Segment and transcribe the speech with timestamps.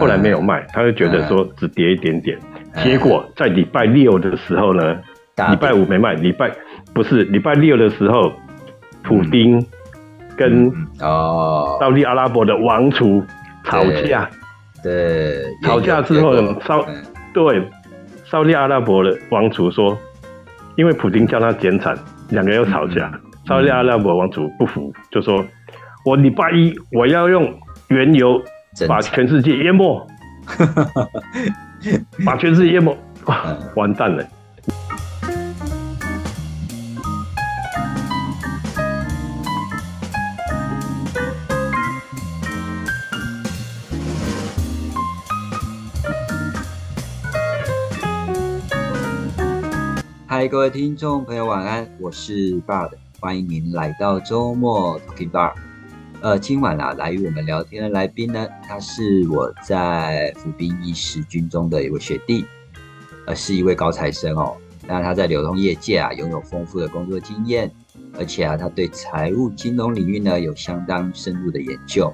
[0.00, 2.38] 后来没有卖，他就觉得说只跌一点点。
[2.82, 4.94] 结果在礼拜六的时候呢，
[5.50, 6.50] 礼拜五没卖，礼拜
[6.94, 8.32] 不是礼拜六的时候，
[9.02, 9.64] 普丁
[10.36, 13.22] 跟哦，沙利阿拉伯的王储
[13.64, 14.28] 吵架，
[14.82, 16.80] 对，吵架之后呢，沙
[17.34, 17.62] 对，
[18.24, 19.98] 沙利阿拉伯的王储说，
[20.76, 21.96] 因为普丁叫他减产，
[22.30, 23.12] 两个人又吵架，
[23.46, 25.44] 沙利阿拉伯王储不服，就说，
[26.04, 27.52] 我礼拜一我要用
[27.88, 28.40] 原油
[28.88, 30.06] 把全世界淹没。
[32.24, 32.96] 把全世界淹没，
[33.76, 34.26] 完蛋了！
[50.26, 55.52] 嗨，各位听众朋友，晚安，我是 Bard，欢迎您来到周末 Talking Bar。
[56.22, 62.44] 呃，今晚啊，来与我们聊天的来宾呢，他是我在服兵役时军中的一位学弟，
[63.24, 64.54] 呃，是一位高材生哦。
[64.86, 67.70] 那他在流通业界啊，拥有丰富的工作经验，
[68.18, 72.12] 而且啊，他对财务金融领域呢，有相当深入的研究。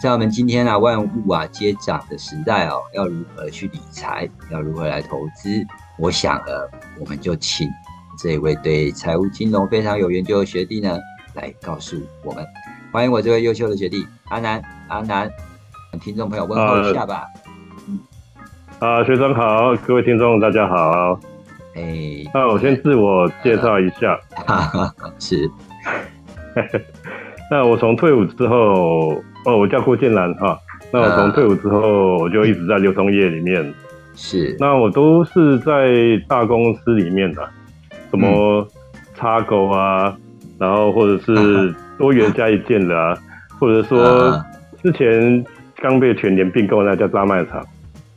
[0.00, 5.62] 在我们今天啊，万物啊皆涨的时代哦，要如何去理财，要如何来投资？
[5.98, 6.66] 我想呃，
[6.98, 7.68] 我们就请
[8.18, 10.98] 这位对财务金融非常有研究的学弟呢，
[11.34, 12.42] 来告诉我们。
[12.92, 15.26] 欢迎我这位优秀的学弟阿南，阿南，
[15.98, 17.24] 听众朋友问候一下吧。
[17.88, 17.98] 嗯，
[18.80, 21.18] 啊，学长好，各位听众大家好。
[21.74, 24.20] 哎，那我先自我介绍一下。
[25.18, 25.50] 是。
[27.50, 29.14] 那我从退伍之后，
[29.46, 30.58] 哦，我叫郭建兰哈。
[30.90, 33.74] 那我从退伍之后，我就一直在流通业里面。
[34.14, 34.54] 是。
[34.60, 35.72] 那我都是在
[36.28, 37.48] 大公司里面的，
[38.10, 38.68] 什么
[39.14, 40.14] 插钩啊，
[40.62, 41.74] 然后或者是。
[41.98, 43.16] 多元加一件的啊，
[43.60, 44.42] 或者说
[44.82, 45.44] 之前
[45.76, 47.64] 刚被全年并购那家大卖场，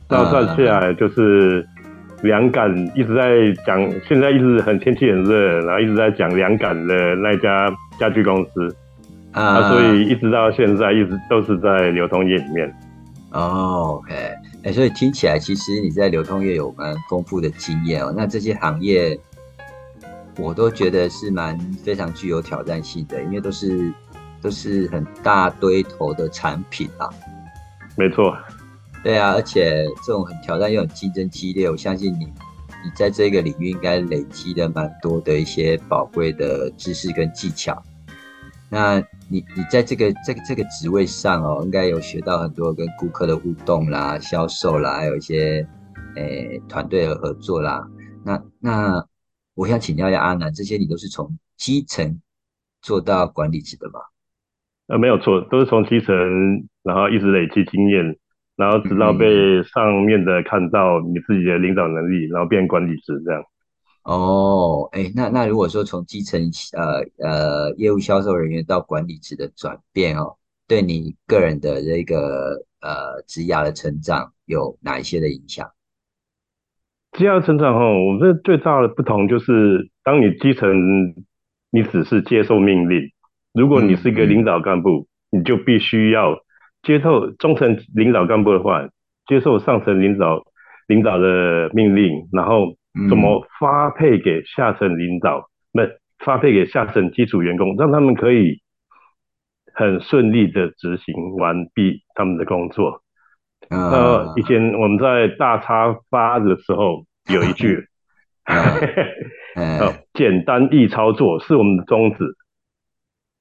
[0.10, 1.64] 那算下来就是
[2.24, 8.76] 凉感一直在讲，现在一直很天气很热，然后一直在讲凉感的那家家具公司
[9.34, 12.74] 啊，所以一直到现在一直都是在流通业里面。
[13.34, 14.16] 哦，OK，
[14.64, 18.12] 哎，所以听起来其实你在流通业有蛮丰富的经验哦。
[18.18, 19.20] 那这些行业。
[20.38, 23.94] 我都觉得是蛮非常具有挑战性的，因为都是
[24.42, 27.10] 都是很大堆头的产品啊。
[27.96, 28.38] 没错，
[29.02, 37.82] 对啊，而且这种很挑战又很竞争激烈，我相信你你在这个领域应该累积了蛮多的一些宝贵的知识跟技巧。
[38.70, 45.66] 那你你在这个这个这个职位上哦，应该有学到很多跟顾客的互动啦、销售啦，还有一些
[46.18, 47.88] 诶团队的合作啦。
[48.24, 49.08] 那那。
[49.56, 52.22] 我想请教一下阿南，这些你都是从基层
[52.82, 54.00] 做到管理职的吗？
[54.88, 56.14] 呃，没有错，都是从基层，
[56.84, 58.18] 然后一直累积经验，
[58.56, 63.44] 然后直到被上面的看到你自己的领导能力，然后变管理职这样。
[64.04, 66.40] 哦，哎，那那如果说从基层
[66.74, 70.36] 呃呃业务销售人员到管理职的转变哦，
[70.68, 75.68] 对你个人的这个呃职涯的成长有哪一些的影响？
[77.16, 81.16] 职业成长哈，我们最大的不同就是，当你基层，
[81.72, 83.08] 你只是接受命令；
[83.54, 86.38] 如果你是一个领导干部，你就必须要
[86.84, 88.90] 接受中层领导干部的话，
[89.28, 90.44] 接受上层领导
[90.88, 92.76] 领导的命令，然后
[93.10, 95.80] 怎么发配给下层领导，不
[96.20, 98.60] 发配给下层基础员工，让他们可以
[99.74, 103.05] 很顺利的执行完毕他们的工作。
[103.70, 107.88] 呃，以前我们在大叉发的时候有一句，
[109.56, 112.26] 呃，简单易操作是我们的宗旨。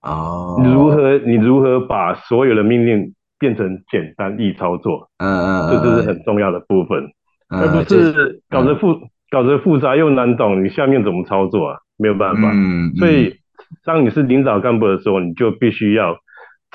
[0.03, 5.09] 哦，如何你如何把所有的命令变成简单易操作？
[5.19, 7.11] 嗯嗯，这就是很重要的部分，
[7.49, 11.79] 而不是搞得复搞得复杂又难懂，你下面怎么操作啊？
[11.97, 12.51] 没有办法。
[12.53, 13.37] 嗯，所以
[13.85, 16.17] 当你是领导干部的时候，你就必须要。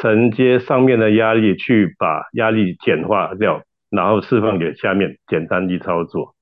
[0.02, 6.36] 承接上面的压力，去把压力简化掉，然后释放给下面，简单易操作，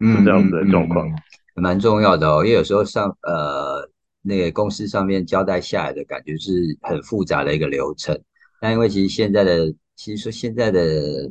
[0.00, 1.08] 是这样子的状况，
[1.54, 2.44] 蛮重要的哦。
[2.44, 3.88] 因为有时候上呃
[4.22, 6.50] 那个公司上面交代下来的感觉是
[6.82, 8.18] 很复杂的一个流程，
[8.60, 10.80] 但因为其实现在的其实说现在的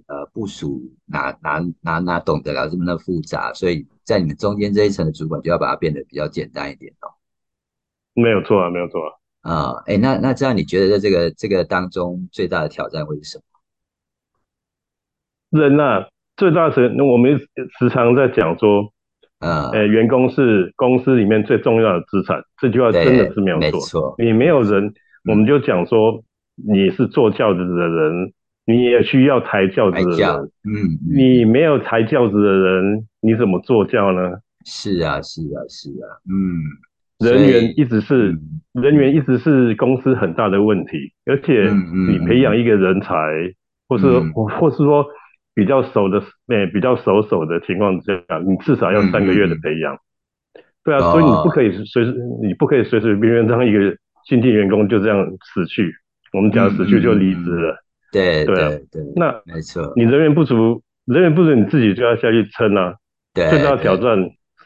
[0.07, 7.11] 呃部署哪哪哪哪懂得了这么的复杂，所以在你们中间这一层的主管就要把它变得比较简单一点哦。
[8.13, 9.11] 没有错啊，没有错啊。
[9.43, 13.37] 啊，哎，那那这样你觉得在这个这个当中最大的挑战会是什
[15.51, 15.59] 么？
[15.59, 17.37] 人呐，最大的那我们
[17.77, 18.91] 时常在讲说，
[19.39, 24.15] 嗯，呃，员工是公司里面最重要的资产，这句话真的是没有错。
[24.17, 24.91] 你没有人，
[25.29, 26.23] 我们就讲说
[26.55, 28.33] 你是坐轿子的人，
[28.65, 30.51] 你也需要抬轿子的人。
[30.63, 34.37] 嗯，你没有抬轿子的人，你怎么坐轿呢？
[34.65, 36.07] 是啊，是啊，是啊。
[36.31, 36.63] 嗯，
[37.23, 38.35] 人员一直是
[38.73, 41.71] 人员一直是公司很大的问题，而且
[42.07, 43.15] 你培养一个人才，
[43.87, 45.05] 或是或是说
[45.55, 49.97] 比较熟的，诶，比较熟手的情况之下，你至少要三个月的培养。
[50.83, 53.95] 对啊，所以你不可以随时，你不可以随随便便让一个
[54.27, 55.93] 新进员工就这样死去。
[56.33, 57.77] 我们讲死去就离职了。
[58.11, 58.55] 对对
[58.91, 59.93] 对，那没错。
[59.95, 62.95] 你人员不足，人员不足，你自己就要下去撑啊。
[63.33, 64.17] 对，最大挑战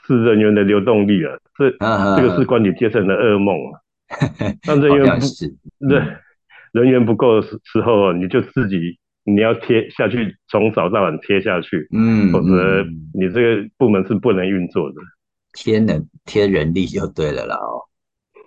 [0.07, 1.69] 是人员的流动力啊，这
[2.15, 3.79] 这个是管理阶层的噩梦啊。
[4.65, 6.17] 那人员不人
[6.71, 11.87] 人员不够的时候啊，你就自己你要贴下去，从早到晚贴下去。
[11.91, 14.95] 嗯，否则你这个部门是不能运作的。
[15.53, 17.83] 贴人贴人力就对了啦哦，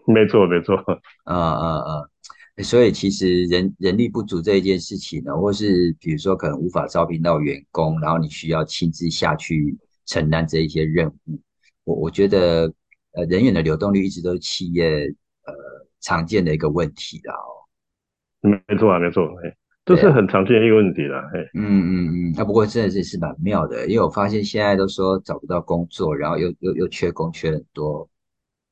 [0.07, 0.77] 没错没错，
[1.25, 9.77] 啊啊啊，所以其实人人力不足这一件事情呢，或是比如说可能无法招聘到员工，然后你需要亲自下去
[10.07, 11.41] 承担这一些任务，
[11.85, 12.73] 我我觉得
[13.13, 15.07] 呃人员的流动率一直都是企业
[15.45, 15.55] 呃
[16.01, 19.57] 常见的一个问题啦哦，没错啊没错哎。
[19.87, 21.41] 这是很常见的一个问题了，嘿。
[21.55, 28.09] 嗯嗯嗯，啊不过真的是是蛮妙的，因为我发现现在都说找不到工作，然后又又又缺工缺很多，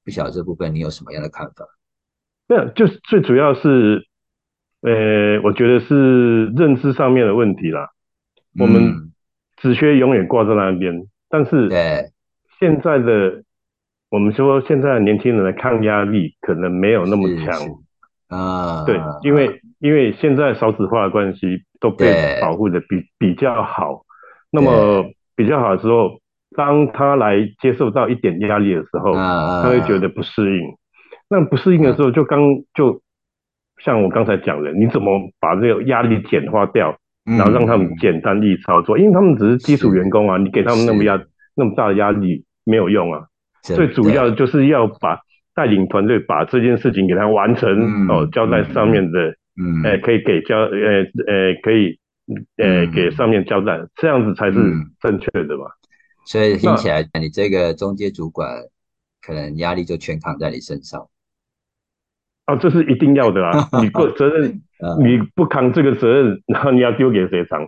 [0.05, 1.67] 不晓得这部分你有什么样的看法？
[2.47, 4.07] 没有，就是最主要是，
[4.83, 7.89] 呃，我觉得是认知上面的问题啦。
[8.61, 9.13] 我们
[9.57, 12.13] 只缺永远挂在那边，但是对
[12.61, 13.43] 现在的
[14.11, 17.55] 我们说现在年轻人的抗压力可能没有那么强
[18.29, 19.61] 啊，对，因为。
[19.81, 24.03] 因为现在少子化的关系，都被保护的比比较好。
[24.51, 25.05] 那么
[25.37, 26.19] 比较好的时候，
[26.57, 30.65] 当他来接受到一点压力的时候，他会觉得不适应。
[31.31, 32.41] 那不适应的时候，就刚
[32.75, 33.01] 就
[33.85, 38.99] 像我刚才讲的，你怎么把这个压力简化掉，然后让他们简单易操作？
[38.99, 41.23] 因为他们只是基础员工啊，你给他们那么压
[41.55, 43.27] 那么大的压力没有用啊。
[43.63, 45.19] 最主要就是要把
[45.55, 49.35] 带领团队把这件事情给他完成哦，交代上面的。
[49.61, 51.99] 嗯，哎，可以给交，呃，呃，可以，
[52.59, 54.55] 呃，给上面交代，这样子才是
[55.01, 55.65] 正确的嘛。
[56.25, 58.49] 所以听起来，你这个中介主管
[59.21, 61.09] 可能压力就全扛在你身上。
[62.47, 63.69] 哦，这是一定要的啊！
[63.83, 64.63] 你不责任，
[65.03, 67.61] 你不扛这个责任， 然后你要丢给谁扛？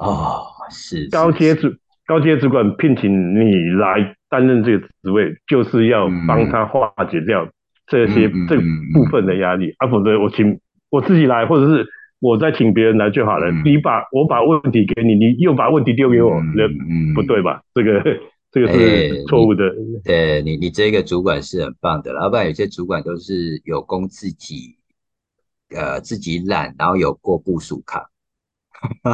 [0.00, 1.68] 哦，是高阶主
[2.06, 3.08] 高阶主管聘请
[3.38, 7.46] 你来担任这个职位，就是要帮他化解掉
[7.86, 8.56] 这些这
[8.94, 10.58] 部分的压力，啊，否则我请。
[10.92, 11.86] 我自己来，或者是
[12.18, 13.48] 我再请别人来就好了。
[13.64, 16.66] 你把我把问题给你，你又把问题丢给我，那
[17.14, 17.62] 不对吧？
[17.72, 18.02] 这个
[18.50, 19.72] 这个是错误的。
[20.02, 22.12] 对你，你这个主管是很棒的。
[22.12, 24.74] 老板有些主管都是有功自己，
[25.76, 28.10] 呃，自己懒，然后有过部署卡。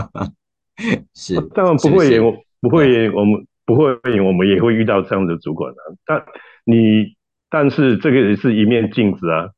[1.13, 5.79] 是，当然不会，我不会演，我们不会，我们也会遇到这样的主管的。
[6.07, 6.25] 但
[6.65, 7.17] 你，
[7.51, 9.49] 但是这个也是一面镜子啊。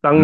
[0.00, 0.16] 当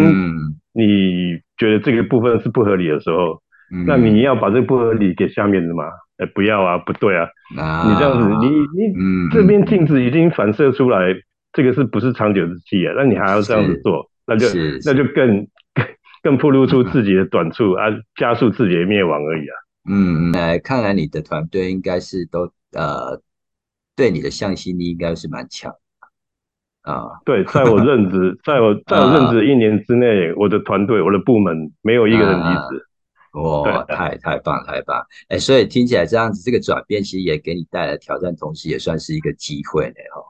[0.73, 3.41] 你觉得这个部分是不合理的时候，
[3.85, 5.83] 那你要把这个不合理给下面的嘛？
[6.17, 7.27] 哎，不要啊，不对啊！
[7.85, 11.13] 你这样子，你你这边镜子已经反射出来，
[11.53, 12.93] 这个是不是长久之计啊？
[12.97, 14.47] 那你还要这样子做，那就
[14.85, 15.47] 那就更
[16.23, 17.85] 更暴露出自己的短处 啊，
[18.15, 19.55] 加速自己的灭亡而已啊！
[19.89, 23.21] 嗯，哎，看来你的团队应该是都呃，
[23.97, 25.75] 对你的向心力应该是蛮强。
[26.83, 32.85] 啊，对，在我任职， 在我在我任职一年之内，我的团队，我的部门没有一个人离职。
[33.33, 35.05] 哇，太太棒，太棒！
[35.27, 40.23] 哎，所以听起来这样子，这个转变其实也给你带来挑战，同时也算是一个机会呢，哈。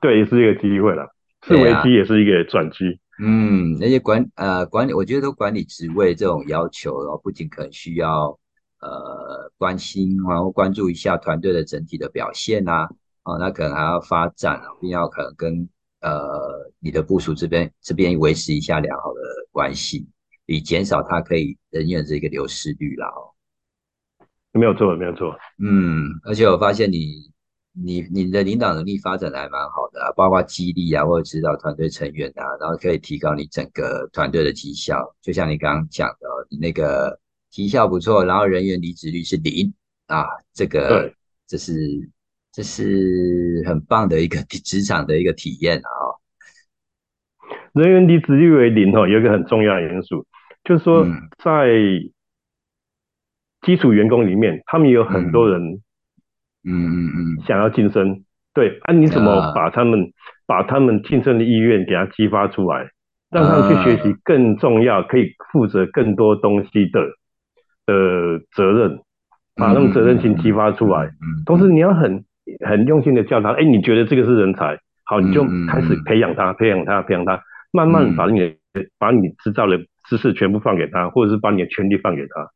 [0.00, 1.12] 对，也是一个机会了，
[1.42, 3.00] 是危机，也是一个转机。
[3.20, 8.38] 嗯，那些管呃管理，我觉得都管理职位这种要求，然后不仅可能需要
[8.80, 12.88] 呃关心，然后关注一下团队的整体的表现啊。
[13.24, 15.68] 哦，那可能还要发展，并要可能跟
[16.00, 16.10] 呃
[16.78, 19.20] 你的部署这边这边维持一下良好的
[19.52, 20.08] 关系，
[20.46, 23.06] 以减少他可以人员这个流失率啦。
[23.08, 23.28] 哦，
[24.52, 25.36] 没有错，没有错。
[25.62, 27.30] 嗯，而且我发现你
[27.72, 35.14] 你你的领导能力发展的还蛮好的，包括激励啊，或者指导团队成员啊，然后可以提高你整个团队的绩效。
[35.20, 39.74] 就像你刚刚讲的，你那个绩效不错，然后人员离职率是零
[40.06, 41.12] 啊，这个
[41.46, 41.74] 这是。
[42.52, 45.88] 这是很棒的一个 职场的一个体验啊！
[47.72, 50.26] 人员离职率为零哦，有一个很重要的因素，
[50.64, 51.06] 就是说
[51.38, 51.68] 在
[53.62, 55.62] 基础员工里面，他们有很多人，
[56.64, 60.12] 嗯嗯嗯，想要晋升，对，啊，你怎么把他们
[60.44, 62.90] 把他们晋升的意愿给他激发出来，
[63.30, 67.00] 让他们去学习更重要、可以负责更多东西的
[67.90, 68.98] 的责任，
[69.56, 71.06] 把那种责任心激发出来。
[71.06, 72.24] 嗯，同时你要很
[72.66, 77.42] 很用心的教他，哎，你觉得这个是人才，好，你就开始培养他，培养他，培养他，
[77.72, 78.54] 慢慢把你的
[78.98, 79.78] 把你知道的
[80.08, 82.50] 知识全部放给他，或者是把你的权利放给他。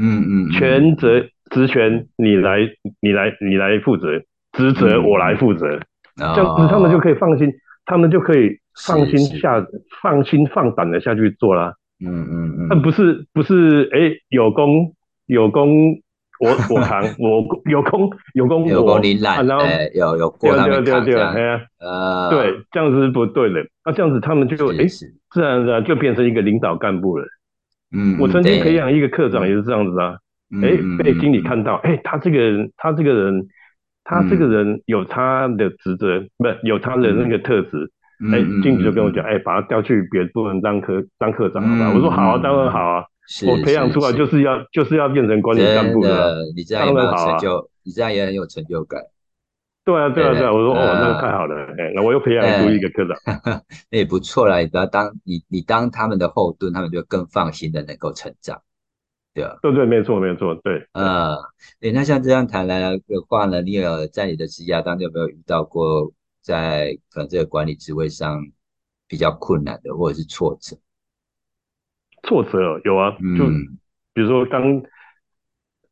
[0.00, 1.20] 嗯嗯，权责
[1.50, 2.58] 职权你来
[3.00, 4.20] 你来你来负责，
[4.52, 5.80] 职责我来负责，
[6.16, 7.52] 这样子他们就可以放心，
[7.86, 9.64] 他们就可以放心下
[10.02, 11.74] 放心放胆的下去做啦。
[12.04, 14.94] 嗯嗯嗯，那不是不是哎有功
[15.26, 15.94] 有功
[16.40, 19.64] 我我扛我有功有功有功你揽，然后
[19.94, 24.86] 有有过他们扛这样，呃对这样子是不对的，那这样子他们就哎
[25.30, 27.26] 自然而然就变成一个领导干部了。
[27.92, 30.16] 嗯，我曾经培养一个科长也是这样子啊，
[30.62, 33.46] 哎，被经理看到，哎，他这个人，他这个人，
[34.04, 37.90] 他这个人有他的职责，不是有他的那个特质，
[38.32, 41.92] 哎，经理就跟我讲，哎，把他调去别的部门当科当科长，好吧？
[41.94, 43.04] 我说好啊，当然好啊，
[43.46, 49.00] 我培养出来就是要就是要变成管理干部的，你这样也有成就，你这样也很有成就感。
[49.82, 50.52] 对啊，对啊，对啊！
[50.52, 54.58] 我说哦，那个太好了，哎，那我又培养出一个科长， 那也不错啦。
[54.60, 58.60] 你不要当你你当他们的后盾，他们就更放心的能够成长，
[59.34, 60.86] 对啊，对对，没错没错，对。
[60.92, 61.34] 呃，
[61.80, 68.42] 哎，那像这样谈来的话呢，你有在你的职涯当中有没有遇到过在可能这个管理职位上
[69.06, 70.76] 比较困难的，或者是挫折？
[72.22, 73.46] 挫折有啊，就
[74.12, 74.82] 比如说刚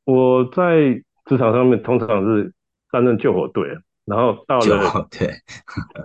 [0.05, 2.53] 我在职场上面，通常是。
[2.91, 3.69] 担任救火队，
[4.07, 5.29] 然后到了对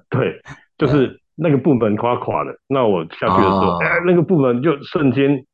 [0.09, 0.41] 对，
[0.77, 5.45] 就是那个部门垮垮了，那我下去的时候，哎，那个部门就瞬间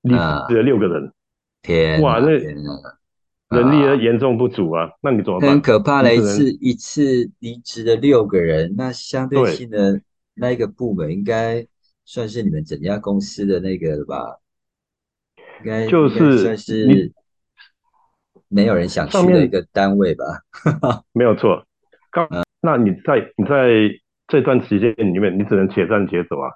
[0.00, 1.12] 离职了六个人，
[1.62, 2.30] 天哇，那
[3.52, 5.50] 人力严重不足啊，那你怎么办？
[5.50, 10.00] 很可怕的一次一次离职的六个人，那相对性的
[10.34, 11.66] 那一个部门应该
[12.04, 14.38] 算是你们整家公司的那个了吧？
[15.60, 17.12] 应该就是算是。
[18.54, 20.24] 没有人想去的一个单位吧？
[21.14, 21.64] 没有错。
[22.10, 22.28] 刚，
[22.60, 23.90] 那你在你在
[24.28, 26.50] 这段时间里面，你只能且战且走啊。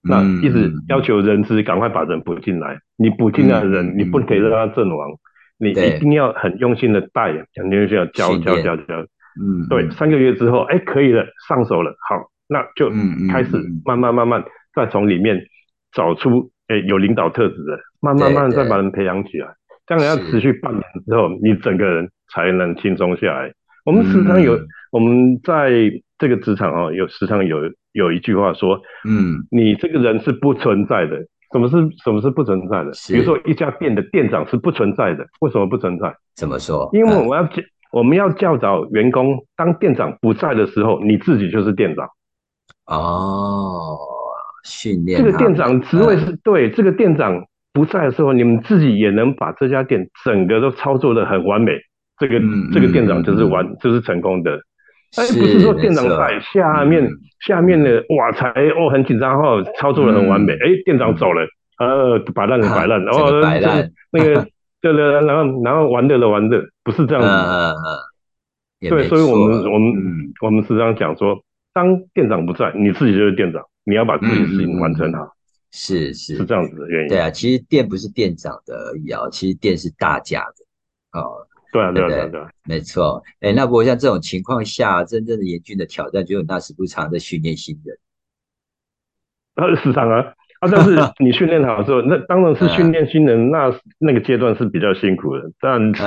[0.00, 2.78] 那一直要求人资赶快把人补进来。
[2.96, 5.10] 你补进来的人，你不可以让他阵亡。
[5.58, 9.06] 你一定要很用心的带，很用心要教教教教。
[9.40, 12.16] 嗯，对，三个月之后，哎，可以了，上手了，好，
[12.48, 12.88] 那就
[13.30, 14.44] 开始慢慢慢慢
[14.74, 15.40] 再从里面
[15.92, 19.48] 找出哎有领导特质的，慢慢慢再把人培养起来。
[19.86, 23.52] 这样要持续半年之后，你整个人才能轻松下来。
[23.84, 24.58] 我们时常有，
[24.92, 25.70] 我们在
[26.18, 27.58] 这个职场哦，有时常有
[27.92, 31.26] 有一句话说，嗯，你这个人是不存在的。
[31.54, 32.90] 什么是什么是不存在的？
[33.06, 36.12] 比如说一家店的店长是不存在的，为什么不存在？
[36.34, 36.90] 怎么说？
[36.92, 42.08] 因为我们要教，我们要教导员工，当店长不在的时候，你自己就是店长。
[42.86, 43.96] 哦，
[44.64, 47.46] 训练这个店长职位是对这个店长。
[47.72, 51.72] 不在的时候，你们自己也能把这家店整个都操作的很完美。
[52.18, 52.40] 这个
[52.72, 54.56] 这个店长就是完就是成功的。
[55.16, 57.08] 哎，不是说店长在下面
[57.46, 60.52] 下面的哇才哦很紧张哦，操作的很完美。
[60.54, 61.46] 哎，店长走了，
[61.78, 64.46] 呃摆烂的摆烂，然 后摆烂那个
[64.80, 67.28] 对对，然后然后玩的的玩的，不是这样子。
[67.28, 68.90] 嗯嗯。
[68.90, 69.94] 对，所以我们我们
[70.42, 71.42] 我们时常讲说，
[71.72, 75.26] 当店长不在，你自己就是店长，你要把自己的事情完成好。
[75.72, 77.08] 是是是这样子的原因。
[77.08, 81.46] 对啊，其实店不是店长的而已啊，其实店是大家的哦。
[81.74, 83.20] 对啊，对啊，对啊，没错。
[83.40, 87.98] 哎，那不过像这种情况下，真正的严峻的挑战，就有那时不常在训练新人。
[89.56, 90.18] 呃，时常啊
[90.60, 95.42] 啊，但是你训练好之后，那当然是 训练新人，那那个阶段是比较辛苦的。
[95.58, 96.04] 但是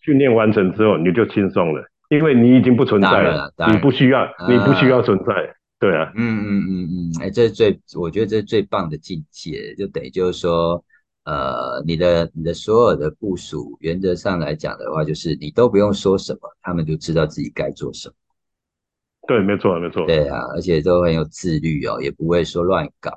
[0.00, 5.54] 训练完成之后，你就轻松了，因为你已经不存在了，你不需要，你不需要存在。
[5.80, 10.82] 对啊，嗯嗯嗯嗯，哎，这是最，我觉得这是最棒的境界，就等于就是说，
[11.28, 18.14] 呃，你的你的所有的部署，原则上来讲的话，就是你都不用说什么，他们就知道自己该做什么。
[19.26, 20.06] 对，没错，没错。
[20.06, 23.12] 对啊，而且都很有自律哦，也不会说乱搞，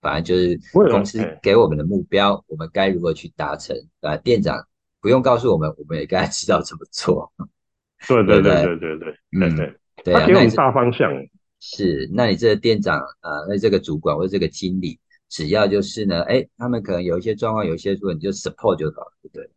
[0.00, 4.16] 反正就是公司给我们的目标，我们该如何去达成啊？
[4.16, 4.66] 店长
[5.02, 7.30] 不用告诉我们，我们也该知道怎么做。
[8.08, 11.12] 对对对对对对，嗯对，他给我们大方向。
[11.60, 14.98] 是，那你这个店长啊，那这个主管或者这个经理，
[15.32, 19.48] 只要就是呢，哎，他们可能有一些状况，有一些说你就 support 就好了，对不对？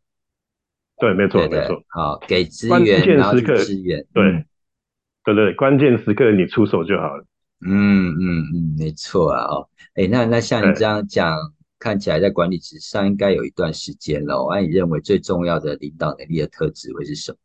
[0.98, 1.84] 对，没错，没错。
[1.90, 4.46] 好，给资源，然后支援，对，
[5.26, 7.26] 对对，关键时刻你出手就好了。
[7.60, 9.44] 嗯嗯嗯，没错啊。
[9.44, 11.38] 哦，哎，那那像你这样讲，
[11.78, 14.48] 看起来在管理职上应该有一段时间了。
[14.50, 17.38] 那你认为最重要的领导能力的特质会是什么？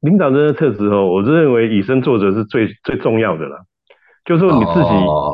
[0.00, 3.64] 领导的特质哦，我认为以身作则是最最重要的了。
[4.24, 4.90] 就是说你自己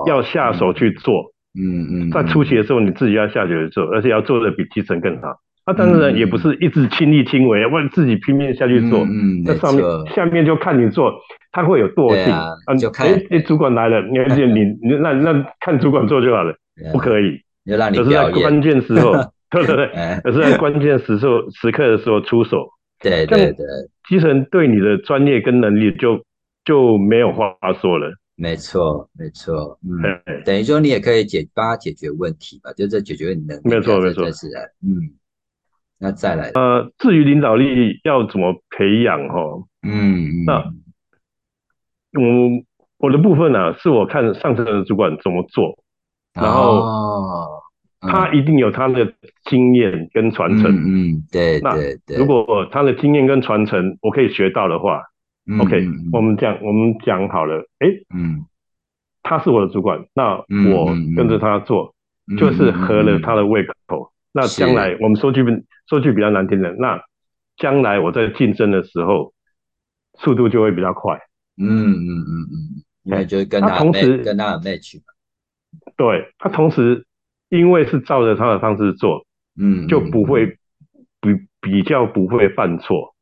[0.06, 5.28] 要下手去做，嗯嗯，在初期的时候你自己要下手去做，而且要做的比基层更好。
[5.64, 9.00] 啊，当然也不是一直亲力亲为，为自己拼命下去做。
[9.00, 9.82] 嗯，那上面
[10.14, 11.14] 下面就看你做，
[11.52, 12.50] 他会有惰性啊。
[12.78, 16.54] 就看哎，主管来了，你你你那那看主管做就好了，
[16.92, 17.40] 不可以。
[17.64, 19.12] 就让你 可是在关键时候，
[19.50, 22.68] 对对对，哎可是在关键时候时刻的时候出手，
[23.00, 23.64] 对对对，
[24.06, 26.20] 基层对你的专业跟能力就
[26.66, 28.12] 就没有话说了。
[28.36, 35.14] 没错，没错，嗯，等于说你也可以解帮他解决问题吧，就这解决你能力，没错没错是的嗯，
[35.98, 39.40] 那再来，呃，至于领导力要怎么培养哈，
[39.82, 40.74] 嗯嗯，那。
[42.16, 42.22] 我
[42.98, 45.76] 我的部分呢、是我看上层的主管怎么做，
[46.32, 47.48] 然后哦，
[47.98, 49.12] 他一定有他的
[49.46, 50.70] 经验跟传承。
[50.70, 55.02] 嗯嗯，对那对对，如果他的经验跟传承我可以学到的话、
[55.46, 56.10] 嗯 o k 嗯。
[56.12, 58.46] 我们讲我们讲好了，诶，嗯。
[59.22, 60.86] 他是我的主管，那嗯我
[61.16, 61.94] 跟着他做，
[62.30, 64.12] 嗯就是合了他的，胃口。
[64.32, 65.42] 那将来我们说句
[65.88, 67.00] 说句比较难听的，那
[67.56, 69.32] 将来我在竞争的时候，
[70.18, 71.18] 速度就会比较快。
[71.56, 75.04] 嗯嗯嗯嗯，因为就是跟他他同时跟他的 match 嘛，
[75.96, 77.06] 对他同时，
[77.48, 79.24] 因为是照着他的方式做，
[79.58, 80.10] 嗯，就嗯。
[80.10, 80.58] 不会
[81.22, 81.30] 比
[81.62, 83.13] 比较不会犯错。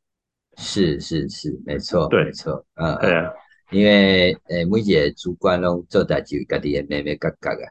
[0.57, 3.31] 是是是，没错，对没错，嗯，对啊，
[3.71, 7.65] 因为诶，每一个主管拢做代志有家己的妹妹角角啊，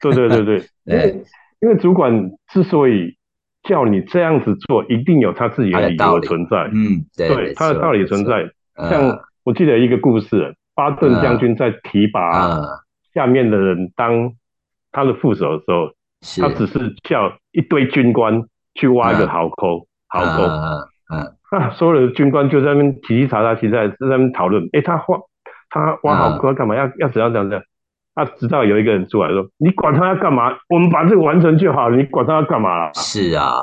[0.00, 1.24] 对对对 对，因为，
[1.60, 3.16] 因为主管之所以
[3.62, 6.70] 叫你这样子做，一定有他自己的理由存在。
[6.72, 8.50] 嗯，对，对，他的道理存，在。
[8.88, 12.64] 像我记得一个故事，巴顿将军在提拔嗯，
[13.12, 14.32] 下面的人当
[14.90, 18.42] 他的副手的时候，他只是叫一堆军官
[18.74, 20.44] 去挖一个嗯壕沟，壕沟。
[21.14, 25.20] 嗯嗯啊，所有的军官就在那边叽叽喳喳，其实在在那边讨论，诶，他挖
[25.70, 26.74] 他挖好沟要干嘛？
[26.74, 27.62] 要要怎样怎样怎样？
[28.14, 30.52] 啊，直到有一个人出来说：“你管他要干嘛？
[30.68, 33.54] 我们把这个完成就好了，你管他要干嘛、嗯，是啊，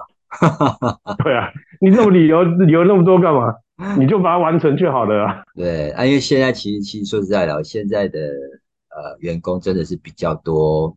[1.24, 3.54] 对啊，你这么理由理由那么多干嘛？
[3.98, 5.44] 你就把它完成就好了啊。
[5.56, 10.96] 对啊，因为现在其实其实说实在的，现在的呃员工真的是比较多，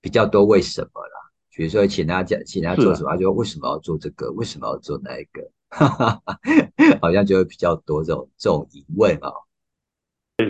[0.00, 1.18] 比较多为什么啦？
[1.54, 5.42] 比如说请他讲，请他做什么，他就说为什么要做这个，为什么要做那一个，
[7.00, 9.30] 好像就会比较多这种这种疑问啊。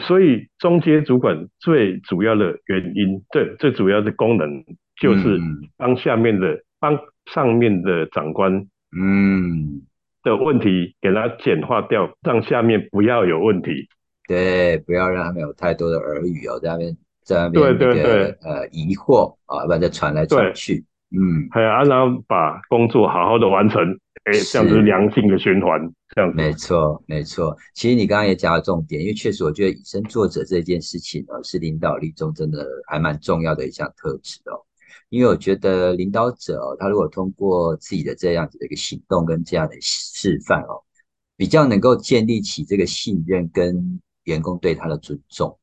[0.07, 4.63] 所以中阶主管最主要的原因，对最主要的功能
[5.01, 6.99] 就是嗯帮下面的帮
[7.33, 9.83] 上面的长官嗯，
[10.23, 13.89] 的问题给他简化掉，让下面不要有问题。
[14.27, 20.85] 对，不要让他们有太多的耳语哦，在那边在那边对那个对对呃疑惑啊，要不然就传来传去。
[21.11, 23.99] 嗯，还有啊，然后把工作好好的完成，
[24.29, 25.81] 哎，这样子是良性的循环，
[26.15, 26.37] 这样子。
[26.37, 27.57] 没错，没错。
[27.75, 34.61] 其实你刚刚也讲到重点，因为确实我觉得以身作则这件事情呢，是领导力中真的还蛮重要的一项特质哦。
[35.09, 40.85] 因为我觉得领导者哦，他如果通过自己的这样子的一个行动跟这样的示范哦，
[41.35, 45.59] 比较能够建立起这个信任跟员工对他的尊重。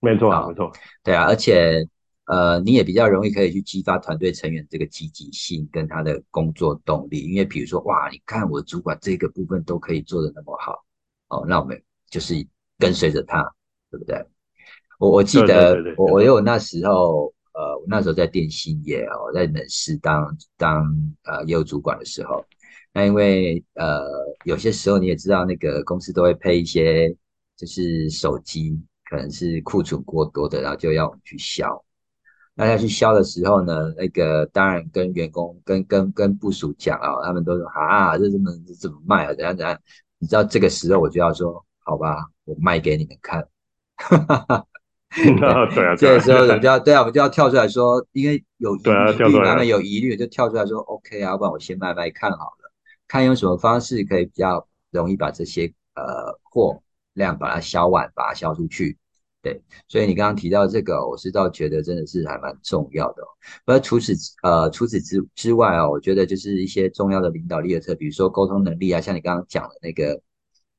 [0.00, 0.72] 没错，好没错，
[1.04, 1.86] 对啊，而且
[2.26, 10.84] 呃，你也比较容易可以去激发团队成员这个积极性跟他的工作动力，因为比如说哇，你看我主管这个部分都可以做的那么好，
[11.28, 12.34] 哦，那我们就是
[12.78, 13.42] 跟随着他，
[13.92, 14.26] 对不对？
[14.98, 20.84] 我我记得我我有那时候呃，我那时候在电信业哦，在门市当当
[21.22, 22.44] 呃业务主管的时候，
[22.92, 24.02] 那因为呃
[24.44, 27.08] 有些时候你也知道，那个公司都会配一些
[27.56, 31.84] 就是手机，可能是库存过多的，然后就要我们去销。
[32.58, 39.34] 那要去销的时候呢，那个当然跟员工、跟跟跟部署讲啊，他们都说啊，这怎么这怎么卖啊？
[39.34, 39.78] 怎样怎样？
[40.18, 42.16] 你知道这个时候我就要说，好吧，
[42.46, 43.46] 我卖给你们看。
[45.14, 52.72] 对啊，这对啊 个时候我们就要对啊，我们就要跳出来说，因为有疑虑他们有疑虑就跳出来说 OK 啊，要不然我先卖卖看好了，
[53.06, 58.96] 看用什么方式可以比较容易把这些呃货量把它销完，把它销出去。
[59.46, 63.26] 对，所以你刚刚提到这个，我是倒觉得真的是还蛮重要的、哦。
[63.64, 70.20] 不过除此呃除此之之外哦，我觉得就是一些重要的领导力的特，比如说沟通能力啊，像你刚刚讲的那个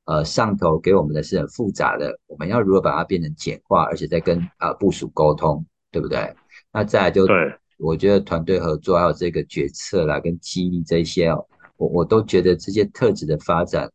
[0.03, 6.35] 呃上头给我们的是很复杂的，我们要如何把它变成简化，而且再跟啊、呃、部署沟通，对不对？
[6.73, 7.35] 那再来就对，
[7.77, 13.89] 我觉得团队合作还有这个决策啦跟激励这些哦，我我都觉得这些特质的发展。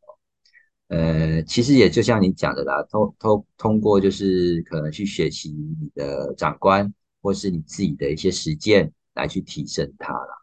[0.92, 5.48] 呃，其实也就像你讲的啦，通通通过就是可能去学习
[5.80, 10.34] 你的长官，或是你自己的一些实践来去提升它啦。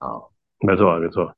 [0.00, 0.28] 哦，
[0.60, 1.34] 没错，没错。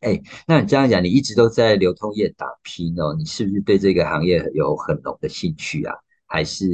[0.00, 5.94] 哎，那你这样讲，你一直都在流通业打拼哦，你是不是对这个行业有很浓的兴趣啊？
[6.26, 6.66] 还是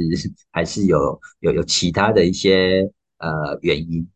[0.49, 4.07] 还是有有有其他的一些呃原因？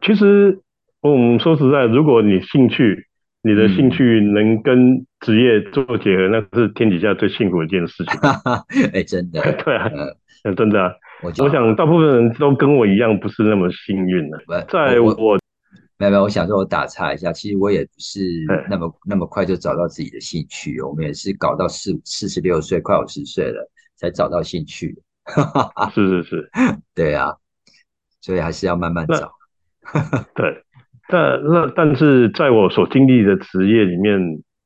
[0.00, 0.62] 其实
[1.00, 3.08] 我们说实在，如果你兴趣，
[3.42, 8.20] 你的兴趣能跟职业做结合，那是天底下最幸福的一件事情。
[8.92, 9.90] 哎，真的， 对啊，
[10.44, 10.92] 嗯，真的啊。
[11.22, 14.38] 我我想大部分人都跟我一样，不是那么幸运的。
[14.68, 15.12] 在我
[15.98, 18.20] 没有没有，我想说，我打岔一下，其实我也不是
[18.70, 24.96] 那么那么快就找到自己的兴趣，我们也是搞到四四十六岁，快五十岁了才找到兴趣。
[25.92, 26.50] 是 是是，
[26.94, 27.34] 对啊，
[28.20, 29.32] 所以还是要慢慢找。
[30.36, 30.62] 对，
[31.08, 34.20] 但那但是在我所经历的职业里面，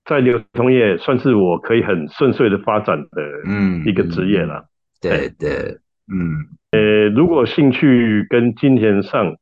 [0.04, 4.66] 在流通业算是我可以很顺遂的发展的嗯一个职业了。
[5.00, 5.78] 对对，
[6.12, 9.36] 嗯，呃，如果兴趣跟金钱上。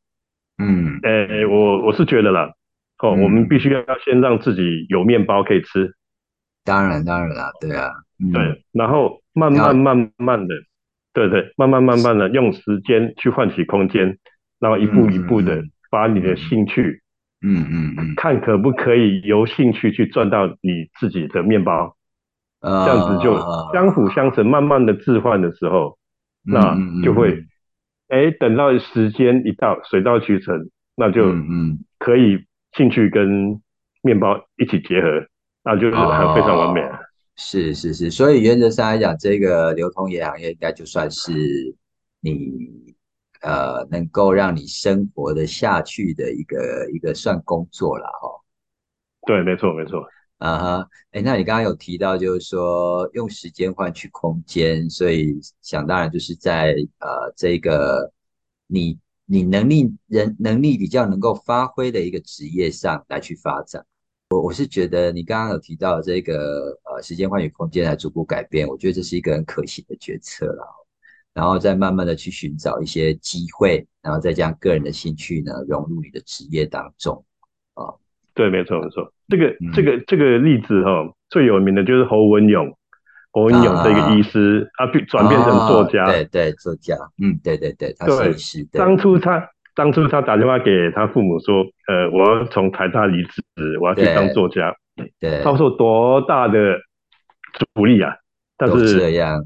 [0.63, 2.53] 嗯，诶，我我是觉得啦，
[2.99, 5.95] 哦，我们必须要先让自己有面包可以吃。
[6.67, 7.91] 当然，当然啦，对啊，
[8.31, 10.55] 对，然后慢慢慢慢的，
[11.15, 14.19] 对对，慢慢慢慢的用时间去换取空间，
[14.59, 17.01] 然后一步一步的把你的兴趣，
[17.43, 21.97] 嗯嗯嗯，看可不可以由兴趣去赚到你自己的面包，
[22.61, 23.39] 这样子就
[23.73, 25.99] 相辅相成，慢慢的置换的时候，
[26.43, 27.45] 那就会。
[28.09, 32.45] 哎，等到时间一到，水到渠成，那就嗯，可以
[32.77, 33.61] 兴趣跟
[34.03, 35.09] 面包一起结合，
[35.63, 36.99] 那就是很非常完美了。
[37.37, 41.33] 是是是，所以原则上来讲，这个流通业行业应该就算是
[42.21, 42.90] 你
[43.43, 48.29] 呃能够让你生活的下去的一个一个算工作了哈。
[49.27, 50.05] 对，没错没错。
[50.39, 58.11] 啊哈，哎，那你刚刚有提到，就是说用时间换取空间，所以想当然就是在呃这个
[58.67, 63.85] 你你能力人能力比较能够发挥的一个职业上来去发展。
[64.31, 70.80] 我我是觉得你刚刚有提到这个呃时间换取空间来逐步改变，我觉得这是一个很可行的决策了。
[71.35, 77.25] 然后再慢慢的去寻找一些机会，然后再将个人的兴趣呢融入你的职业当中
[77.75, 77.95] 啊。
[78.35, 79.13] 对，没错没错。
[79.29, 80.91] 这个这个这个例子哈，
[81.29, 82.77] 最有名的就是侯文勇，
[83.33, 88.65] 侯文勇这个医师，他变转变成作家，对对，作家，嗯，对对对，他是医师。
[88.73, 93.43] 当初他当初他打电话给他父母说，呃，我要从台大离职，
[93.81, 94.75] 我要去当作家，
[95.21, 96.77] 对，遭受多大的
[97.75, 98.15] 阻力啊！
[98.57, 99.43] 但是这样，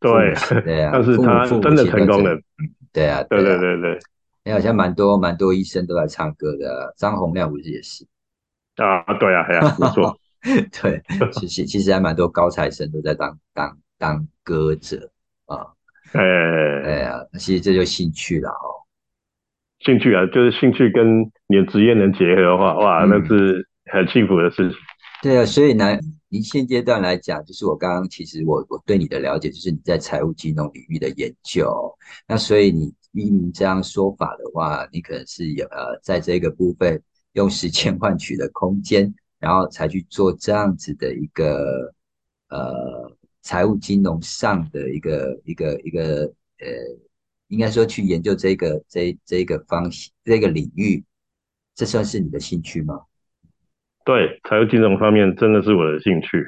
[0.00, 0.34] 对，
[0.64, 2.40] 对啊， 但是他真的成功了，
[2.92, 3.98] 对啊，对对对对，
[4.44, 8.04] 你好像蛮多蛮多医生都在唱歌的，张洪亮不是也是？
[8.76, 10.16] 啊，对啊，哎呀，没错，
[10.80, 15.10] 对，其实其实还蛮多高材生都在当当当歌者
[15.46, 15.66] 啊，
[16.12, 16.22] 哎
[16.84, 18.88] 哎呀，其实这就兴趣了哦，
[19.80, 24.78] 兴趣啊，就是兴趣跟你的职业能结合的话，哇，那是很幸福的事情。
[25.22, 31.70] 对啊，所以呢，您现阶段来讲，就是我刚刚其实我我对你的了解，就是你在财务金融领域的研究，
[32.26, 37.02] 那所以你依您这样说法的话，你可能是有呃在这个部分。
[37.34, 41.94] 用时间换取的空间，然后才去做这样子的一个
[42.48, 46.24] 呃财务金融上的一个一个一个
[46.58, 46.66] 呃，
[47.46, 49.88] 应该说去研究这个这这个方
[50.24, 51.04] 这个领域，
[51.76, 53.00] 这算是你的兴趣吗？
[54.04, 56.46] 对，财务金融方面真的是我的兴趣。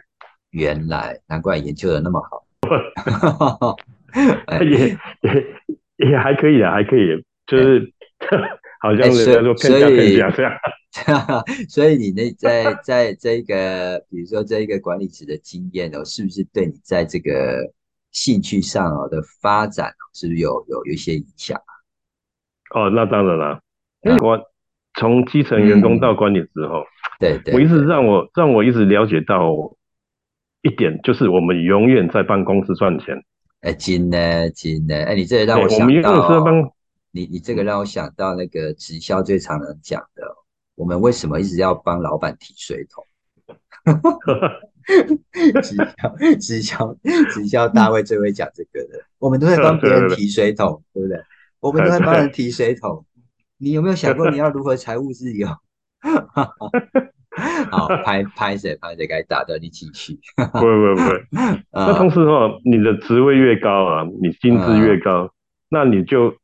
[0.51, 2.45] 原来难怪研究的那么好，
[4.65, 7.93] 也也也还可以啊，还可以，就是。
[8.83, 10.53] 好像人家说更加更加这样，
[11.71, 17.73] 所以你那在在这个，比如说这一个管理职的经验哦，是不是对你在这个
[18.11, 21.71] 兴趣上哦的发展哦，是不是有有有一些影响啊？
[22.75, 23.61] 哦，那当然了，
[24.21, 24.37] 我
[24.95, 26.85] 从基层员工到管理之后，
[27.23, 29.77] 对对，我一直让我让我一直了解到
[30.63, 33.17] 一点，就是我们永远在帮公司赚钱。
[33.61, 36.75] 哎，金呢金呢，哎，你这个让我想到。
[37.15, 40.23] 你你这个让我想到那个直销最常人讲的，
[40.75, 43.05] 我们为什么一直要帮老板提水桶？
[45.61, 46.97] 直销直销
[47.35, 51.21] 直销大卫最会讲这个的，我们都在帮别人提水桶，对不对？
[51.61, 53.05] 我们都在帮人提水桶，
[53.59, 55.47] 你有没有想过你要如何财务自由？
[57.71, 60.19] 好，拍拍谁拍谁该打的你继续。
[60.37, 61.25] 不会不会，
[61.73, 65.31] 那同时哈，你的职位越高啊，你薪资越高，
[65.71, 66.37] 那你就。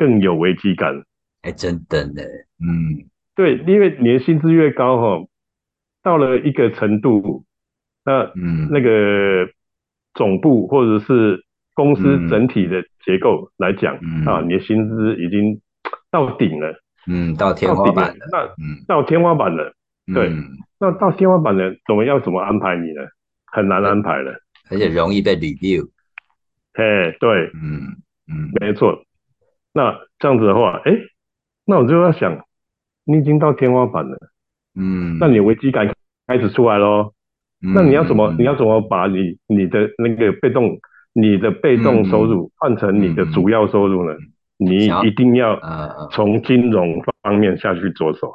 [0.00, 1.02] 更有危机感，
[1.42, 2.22] 哎，真的呢，
[2.60, 5.26] 嗯，对，因为你的薪资越高哈，
[6.04, 7.44] 到了一个程度，
[8.04, 9.50] 那嗯，那个
[10.14, 15.60] 总部或者是公司整体的结构来讲啊，你的薪资已经
[16.12, 19.72] 到顶了，嗯，到天花板了，那嗯，到天花板了，
[20.14, 20.30] 对，
[20.78, 23.02] 那到天花板了，怎么要怎么安排你呢？
[23.46, 24.32] 很难安排了，
[24.70, 25.88] 而且容易被 review，
[26.74, 27.96] 哎，对，嗯
[28.28, 29.02] 嗯，没错。
[29.72, 30.92] 那这样子的话，哎，
[31.64, 32.44] 那我就要想，
[33.04, 34.18] 你已经到天花板了，
[34.74, 35.90] 嗯，那你危机感
[36.26, 37.14] 开始出来喽。
[37.60, 40.78] 那你要怎么你要怎么把你你的那个被动
[41.12, 44.14] 你的被动收入换成你的主要收入呢？
[44.58, 45.58] 你一定要
[46.12, 48.34] 从金融方面下去着手，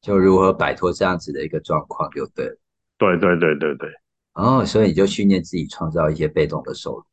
[0.00, 2.46] 就如何摆脱这样子的一个状况，就对。
[2.96, 3.88] 对对对对对。
[4.34, 7.04] 哦，所以你就训练自己创造一些被动的收入。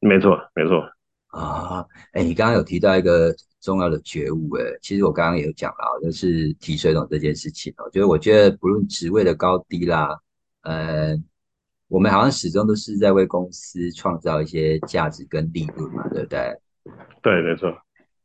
[0.00, 0.82] 没错，没错。
[1.28, 7.88] 啊，哎，你刚刚有提到一个重要的觉悟，哎，其实我刚刚也有讲了，就是提水桶这件事情哦。
[7.90, 10.18] 就是我觉得不论职位的高低啦，
[10.62, 11.14] 呃，
[11.88, 16.58] 我们好像始终都是在为公司创造一些价值跟利润嘛，对不对？
[17.22, 17.76] 对，没错。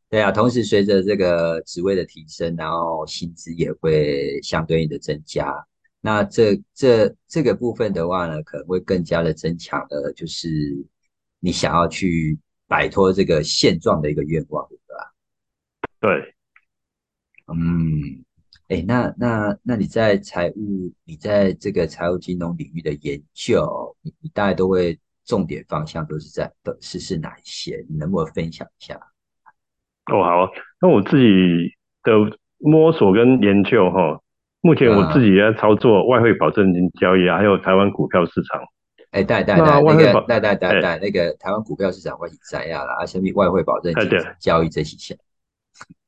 [0.10, 5.54] 对啊，同时随着这个职位的提升，然后薪资也会相对应的增加。
[6.02, 10.50] 那这这这个部分的话呢，可能会更加的增强了，就是
[11.40, 15.14] 你想要去摆脱这个现状的一个愿望，对吧？
[16.00, 16.36] 对。
[17.48, 18.24] 嗯，
[18.68, 25.00] 哎，那那那你在财务，你在这个财务金融领域的研究，你你大概都会。
[25.26, 27.86] 重点方向都是在的是是哪一些？
[27.90, 28.96] 你能不能分享一下？
[30.12, 31.26] 哦，好，那我自己
[32.04, 34.20] 的摸索跟研究哈，
[34.62, 38.62] 目前我自己在操作外汇保证金交易啊，还有台湾股票市场。
[39.12, 45.16] 哎，带带带那个带带带带那个台湾股票市场我已摘下了，而且比外汇保证金交易这些钱。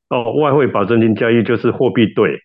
[0.10, 2.40] 哦，外汇保证金交易就是货币对，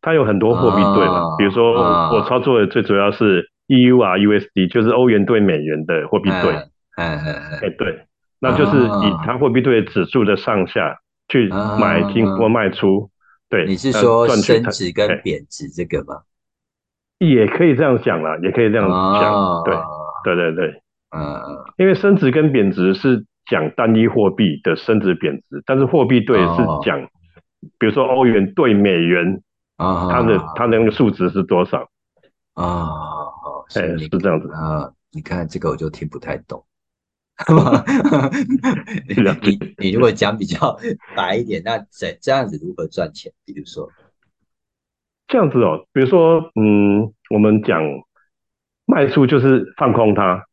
[0.00, 3.50] 它有很多货币对嘛，比如说我操作的最主要是。
[3.68, 6.54] EU 啊，USD 就是欧元兑美元的货币对，
[6.96, 8.06] 哎哎哎，对，
[8.40, 10.98] 那就是以它货币对指数的上下
[11.28, 11.48] 去
[11.80, 13.10] 买进或卖出，
[13.48, 13.66] 对。
[13.66, 16.22] 你是说升值跟贬值这个吗？
[17.18, 19.74] 也可以这样讲啦，也可以这样讲，对，
[20.24, 20.82] 对对对，
[21.16, 21.40] 嗯，
[21.78, 27.00] 因为升值跟贬值是讲单一货币的升值贬值，但是货币对是讲，
[27.78, 29.42] 比如说欧元兑美元，
[29.76, 31.88] 啊，它的它的那个数值是多少
[32.54, 33.25] 啊？
[33.74, 34.92] 哎，是这样子啊！
[35.12, 36.64] 你看这个我就听不太懂。
[39.08, 40.78] 你你你如果讲比较
[41.14, 43.32] 白一点，那这这样子如何赚钱？
[43.44, 43.90] 比如说
[45.28, 47.82] 这样子哦，比如说嗯，我们讲
[48.86, 50.44] 卖出就是放空它。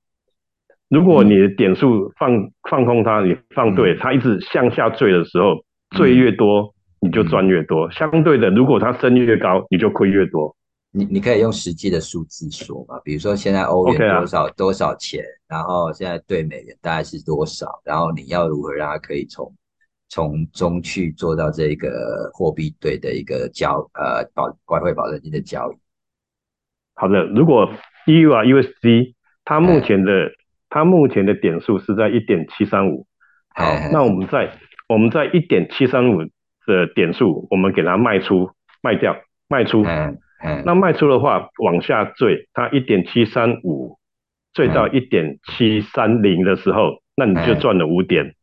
[0.90, 7.90] 如果你的点数放放空它，你放对，它一直向下坠的时候，坠越多你就赚越多。
[7.92, 10.56] 相对的，如果它升越高，你就亏越多。
[10.96, 19.52] 你你可以用实际的数字说嘛，比如说现在欧元多少多少钱，然后现在对美元大概是多少，然后你要如何让它可以从
[20.08, 25.76] 从中去做到这个货币对的一个交呃保外汇保证金的交易。
[26.94, 27.68] 好的，如果
[28.06, 30.30] EU 啊 USD 它目前的
[30.70, 33.08] 它目前的点数是在一点七三五，
[33.56, 38.52] 好，那我们在我们在一点七三五的点数，我们给它卖出
[38.84, 39.16] 卖掉
[39.48, 39.84] 卖出。
[40.66, 43.98] 那卖出的话，往下坠，它一点七三五
[44.54, 48.34] 坠到一点七三零的时候，那你就赚了五点。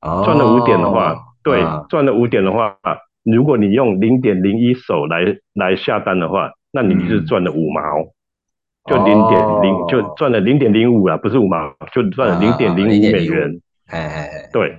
[0.00, 2.76] 赚了五点的话，对，赚了五点的话，
[3.24, 7.80] 如果你用零点零一手来来下单的话，那你就是赚了五毛，
[8.90, 13.60] 就零点零，就赚了零点零五啊，不是五毛，就赚了零点零五美元。
[13.88, 14.78] 哎哎哎，对。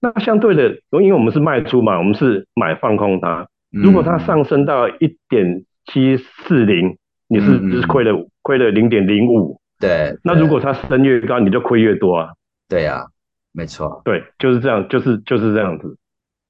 [0.00, 3.46] 那相对的，因为我们是卖出嘛，我们是买放空它。
[3.70, 5.64] 如果它上升到一点。
[5.86, 6.96] 七四零，
[7.28, 10.16] 你是只是亏了亏了零点零五，对。
[10.24, 12.30] 那如果它升越高，你就亏越多啊。
[12.68, 13.06] 对呀，
[13.52, 14.02] 没错。
[14.04, 15.96] 对，就是这样，就是就是这样子。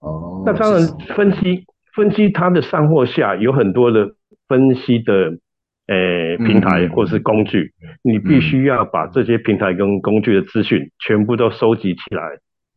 [0.01, 0.43] 哦。
[0.47, 0.81] 那当然，
[1.15, 4.15] 分析分析它的上或下，有很多的
[4.49, 5.39] 分析的
[5.87, 7.73] 诶平台或是工具，
[8.03, 12.23] 你必须要把这些平台跟工具的资讯全部都收集起来。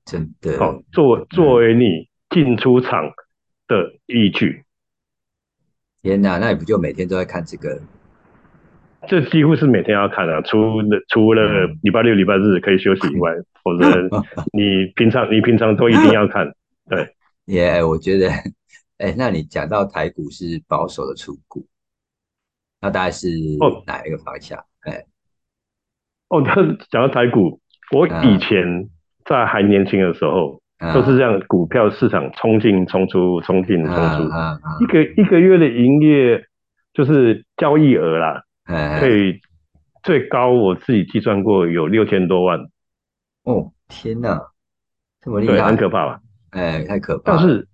[0.06, 0.58] 真的。
[0.60, 3.12] 好，作作为你进出场
[3.68, 4.64] 的依据。
[6.02, 7.82] 天哪，那你不就每天都在看这个？
[9.08, 13.32] 这几乎是每天要看的，除了除了礼拜六、礼拜日可以休息以外，
[13.64, 13.86] 否则
[14.52, 16.54] 你平常你平常都一定要看。
[16.90, 17.16] 对，
[17.48, 18.30] 耶，我觉得，
[18.98, 21.66] 哎，那你讲到台股是保守的出股，
[22.82, 23.30] 那大概是
[23.86, 24.58] 哪一个方向？
[24.82, 25.06] 哎，
[26.30, 26.42] 哦，
[26.90, 27.60] 讲到台股，
[27.92, 28.90] 我以前
[29.26, 30.62] 在还年轻的时候。
[30.94, 34.24] 都是这样，股票市场冲进冲出，冲进冲出，
[34.82, 36.42] 一个一个月的营业
[36.94, 38.44] 就是交易额啦，
[39.00, 39.40] 可以
[40.04, 42.60] 最高我自己计算过有六千多万。
[43.44, 44.42] 哦，天哪，
[45.22, 46.06] 这么厉害，很可怕。
[46.06, 46.20] 吧？
[46.52, 47.24] 哎，太可怕。
[47.34, 47.68] 但是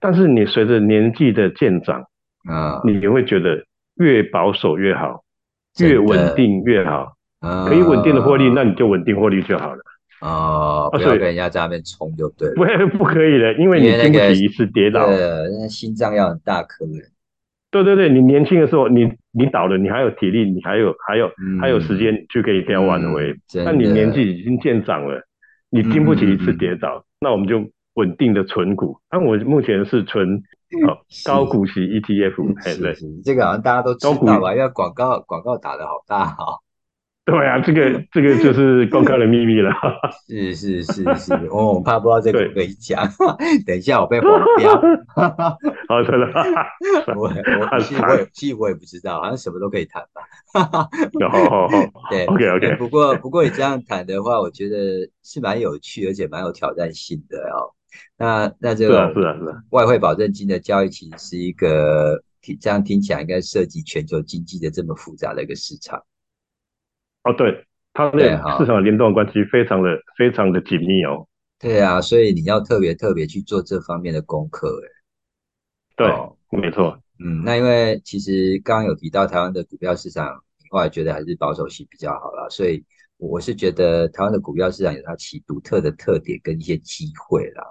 [0.00, 2.04] 但是你随着年纪的渐长
[2.48, 5.22] 啊，你会觉得越保守越好，
[5.78, 7.12] 越稳定越好，
[7.68, 9.80] 可以稳定的获利，那你就稳定获利就好了。
[10.22, 12.54] 哦，不要跟人家在那边冲就对了。
[12.88, 15.06] 不，不可以的，因为你经不起一次跌倒。
[15.06, 15.18] 对，
[15.58, 16.92] 那心脏要很大颗的。
[17.72, 21.28] 对对对，你年轻的时候，你你倒了，你还有体力，你还有还有
[21.60, 23.34] 还有时间去可以调挽回。
[23.64, 25.20] 那你年纪已经渐长了，
[25.70, 27.58] 你经不起一次跌倒，那我们就
[27.94, 28.98] 稳定的存股。
[29.10, 30.40] 那我目前是存
[31.24, 34.54] 高股息 ETF，是是，这个好像大家都知道吧？
[34.54, 36.58] 因为广告广告打的好大哈。
[37.24, 39.70] 对啊，这个这个就是公开的秘密了。
[40.26, 43.06] 是是是是，我怕不知道这个可以讲，
[43.64, 44.74] 等一下我被黄标。
[45.88, 46.32] 好的了，
[47.14, 50.22] 我我其实我也其实我也不知道，好像什么都可以谈吧。
[50.52, 52.76] 好好好，对，OK OK。
[52.76, 57.70] 不过不过你这样谈的话，我觉得是蛮有趣，而且蛮有挑战性的哦。
[58.18, 66.02] 那那这个是啊是啊，外汇保证金的交易其实是一个听这样听起来应该涉及全球经济的这么复杂的一个市场。
[67.24, 71.28] 哦，对，它那市场联动关系非常的非常的紧密哦。
[71.60, 74.88] 对啊，所以你要特别特别去做这方面的功课，哎。
[75.94, 77.00] 对，没错。
[77.20, 82.84] 嗯，那因为其实刚刚有提到台湾的股票市场，后来觉得还是保守性比较好啦，所以
[83.18, 87.62] 我是觉得台湾的股票市场有它其独特的特点跟一些机会啦。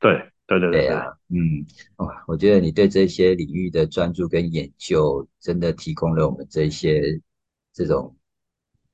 [0.00, 0.12] 对，
[0.46, 1.66] 对对对啊，嗯，
[1.96, 7.20] 哇，我觉得你对这些领域的专注跟研究，真的提供了我们这些。
[7.78, 8.16] 这种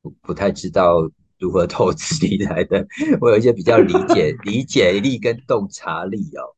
[0.02, 2.86] 不不太知道如何投资理财的，
[3.18, 6.54] 我有一些比较理解 理解力跟洞察力哦。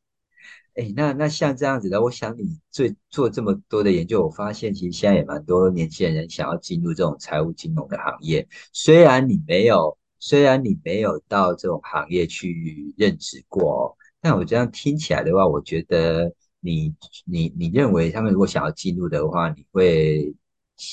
[0.74, 8.46] 哎，那那像这样子的，我想你最做这么多的研究，我发现其实现在也蛮多年轻人想要进入这种财务金融的行业。
[8.72, 16.92] 虽然你没有，虽然你没有到这种行业去任职过，但我这样听起来的话，我觉得你
[17.24, 20.34] 你你认为他们如果想要进入的话，你会？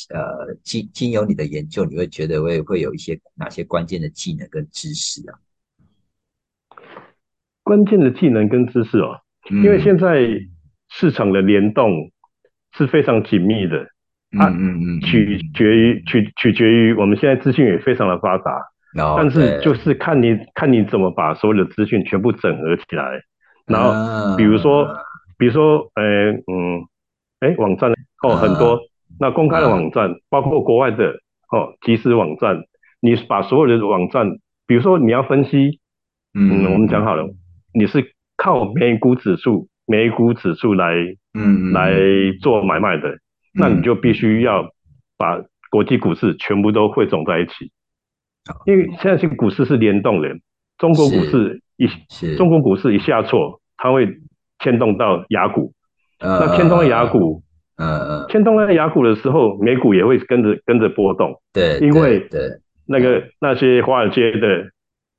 [0.09, 5.35] 呃，经经由你的研究，你会觉得会会有一些哪些关键的技能跟知识啊？
[7.63, 9.19] 关键的技能跟知识哦，
[9.49, 10.25] 因为现在
[10.89, 12.11] 市场的联动
[12.77, 13.77] 是非常紧密的，
[14.31, 18.61] 嗯嗯嗯，取决于取取决于我们现在资讯也非常的发达，
[19.17, 23.21] 但是就是看你看你怎么把所有的资讯全部整合起来，
[23.65, 24.87] 然后比如说
[25.37, 26.87] 比如说呃嗯，
[27.41, 27.91] 哎网站
[28.23, 28.79] 哦很多。
[29.23, 31.11] 那公开的网站，包括国外的
[31.49, 32.57] 哦，即时网站，
[32.99, 34.27] 你把所有的网站，
[34.67, 35.79] 比如说你要分析，
[36.33, 37.25] 嗯，我们讲好了，
[37.73, 40.93] 你是靠美股指数、美股指数来，
[41.33, 41.93] 嗯，来
[42.41, 43.17] 做买卖的，
[43.53, 44.69] 那你就必须要
[45.17, 47.71] 把国际股市全部都汇总在一起，
[48.65, 50.27] 因为现在这个股市是联动的，
[50.77, 51.87] 中国股市一，
[52.35, 54.05] 中国股市一下挫，它会
[54.59, 55.71] 牵动到雅股，
[56.19, 57.41] 那牵动到雅股。
[57.77, 61.33] 嗯嗯，牵动了雅股的时候，美股也会跟着跟着波动。
[61.51, 62.41] 对，因为对
[62.87, 64.69] 那个那些华尔街的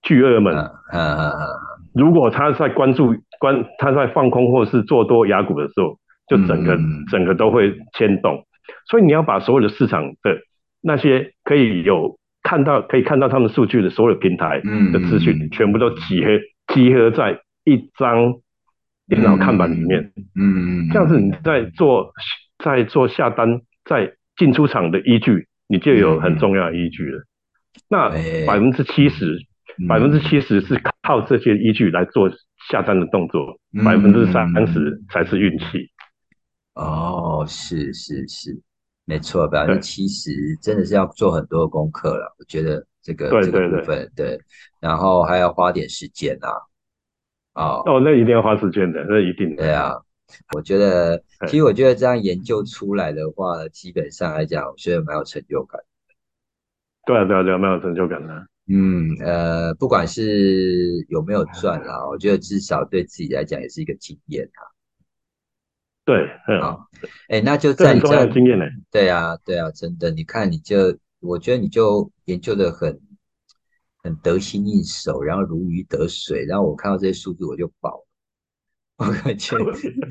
[0.02, 1.48] 巨鳄们，嗯嗯嗯，
[1.94, 6.78] 如果他在关注关他在放空或是做多雅股的时候，就整个
[7.10, 8.44] 整个都会牵动。
[8.88, 10.38] 所以你要把所有的市场的
[10.80, 14.60] 那些可以有看到可以看到他们数据的所有平台
[14.92, 16.30] 的资讯，全部都集合
[16.72, 18.34] 集合在一张
[19.08, 20.12] 电脑看板里面。
[20.38, 22.12] 嗯嗯，这样子你在做。
[22.64, 27.22] 在做下单、在进出场的依据，你就有很重要的依据了。
[27.88, 28.08] 那
[28.46, 29.36] 百分之七十，
[29.86, 32.30] 百分之七十是靠这些依据来做
[32.70, 35.90] 下单的动作，百分之三十才是运气。
[36.74, 38.62] 哦，是是是，
[39.04, 40.30] 没错，百分之七十
[40.62, 42.34] 真的是要做很多功课了。
[42.38, 44.38] 我觉得这个这个部分对，
[44.80, 46.48] 然后还要花点时间呐。
[47.54, 49.92] 哦哦，那一定要花时间的，那一定对啊。
[50.54, 55.80] 我觉得， 其实我觉得这样研究出来的话，基本上来讲，我觉得蛮有成就感。
[57.06, 58.46] 对啊，对啊，对啊，蛮有成就感的。
[58.66, 64.60] 嗯，呃，不管是有没有 赚啦，我觉得至少对自己来讲也是一个经验啊。
[66.06, 66.28] 对，
[66.60, 66.86] 好，
[67.28, 68.64] 哎，那就在这样经验呢。
[68.90, 73.00] 对啊，对啊，真的，你看，你就，我觉得你就研究的很
[74.02, 78.03] 很得心应手，然后如鱼得水，然后我看到这些数字我就饱。
[78.98, 79.56] 我感觉，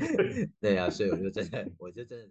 [0.60, 2.26] 对呀，所以我就真的，我就真的。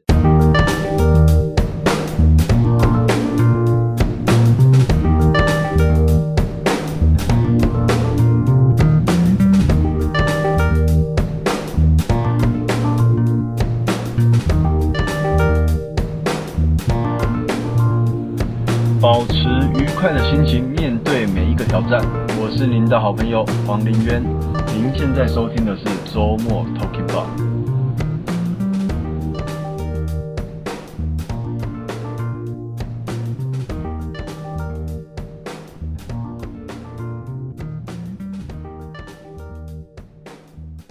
[19.01, 19.34] 保持
[19.80, 21.99] 愉快的心情，面对每一个挑战。
[22.39, 24.53] 我是您的好朋友黄林渊。
[24.76, 27.28] 您现在收听的是周末 Talking Bar。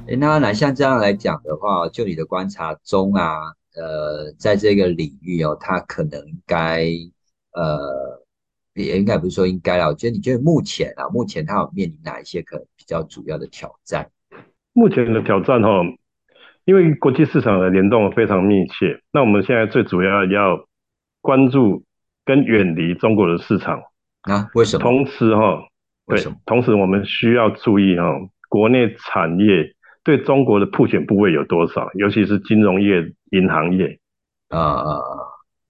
[0.06, 3.40] 哎，那那像这样来讲的话，就你的观察中啊，
[3.74, 6.86] 呃，在这个领域哦，它可能该
[7.50, 8.22] 呃，
[8.74, 12.66] 也应该不是说应该了，我觉得你觉得目前啊，目前它有面临哪一些可能？
[12.82, 14.08] 比较主要的挑战？
[14.72, 15.68] 目前的挑战哈，
[16.64, 20.66] 因为国际市场的联动非常密切，那我们现在最主要要
[21.20, 21.84] 关注
[22.24, 23.80] 跟远离中国的市场
[24.22, 24.48] 啊？
[24.54, 24.82] 为什么？
[24.82, 25.62] 同时哈，
[26.08, 28.04] 对，同时我们需要注意哈，
[28.48, 29.76] 国内产业。
[30.04, 31.88] 对中国的铺选部位有多少？
[31.94, 34.00] 尤其是金融业、银行业
[34.48, 35.14] 啊啊啊！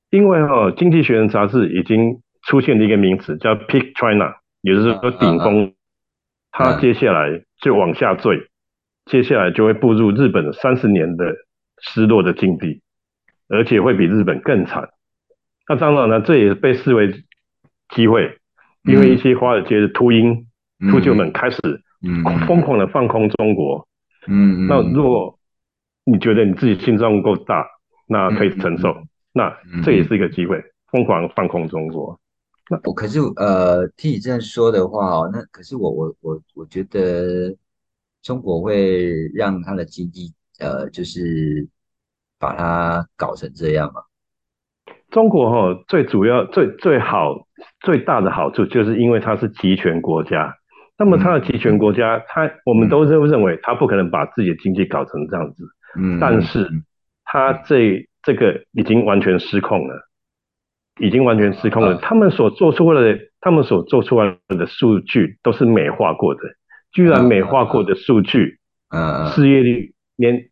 [0.08, 5.74] 因为哈，《经济学人》杂志已经出现了一个名词叫 “Peak China”，也就是说顶峰，
[6.53, 8.38] 它接下来就往下坠，
[9.07, 11.34] 接下来就会步入日本三十年的
[11.80, 12.82] 失落的境地，
[13.48, 14.90] 而且会比日本更惨。
[15.66, 17.24] 那当然呢，这也被视为
[17.88, 18.38] 机会，
[18.84, 20.46] 因为一些华尔街的秃鹰、
[20.90, 21.59] 秃鹫们开始
[22.46, 23.88] 疯狂的放空中国。
[24.26, 25.38] 嗯，那如果
[26.05, 27.66] 你觉得你自己心脏够大，
[28.07, 32.20] 那可以承受，那这也是一个机会，疯狂放空中国。
[32.73, 37.55] 那我可是呃，听你这样说的话哦，那可是我我我我觉得
[38.23, 41.68] 中国会让他的经济呃，就是
[42.39, 44.01] 把它搞成这样吗？
[45.11, 47.47] 中国哈，最主要最最好
[47.81, 50.57] 最大的好处就是因为它是集权国家。
[50.97, 55.64] 那么它的集权国家，他我们都认认为它不可能把自己的经济搞成这样子，
[55.99, 56.66] 嗯，但是
[57.25, 60.09] 它这这个已经完全失控了，
[61.03, 61.96] 已经完全失控了。
[61.96, 66.40] 他们所做出来的，他们所做出来的数据都是美化过的，
[66.92, 68.59] 居然美化过的数据，
[68.90, 70.44] 嗯，失业率年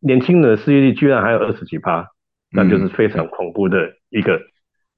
[0.00, 2.06] 年轻人的失业率居然还有二十几趴，
[2.52, 4.40] 那就是非常恐怖的一个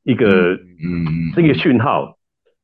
[0.04, 2.14] 一个嗯这个讯号。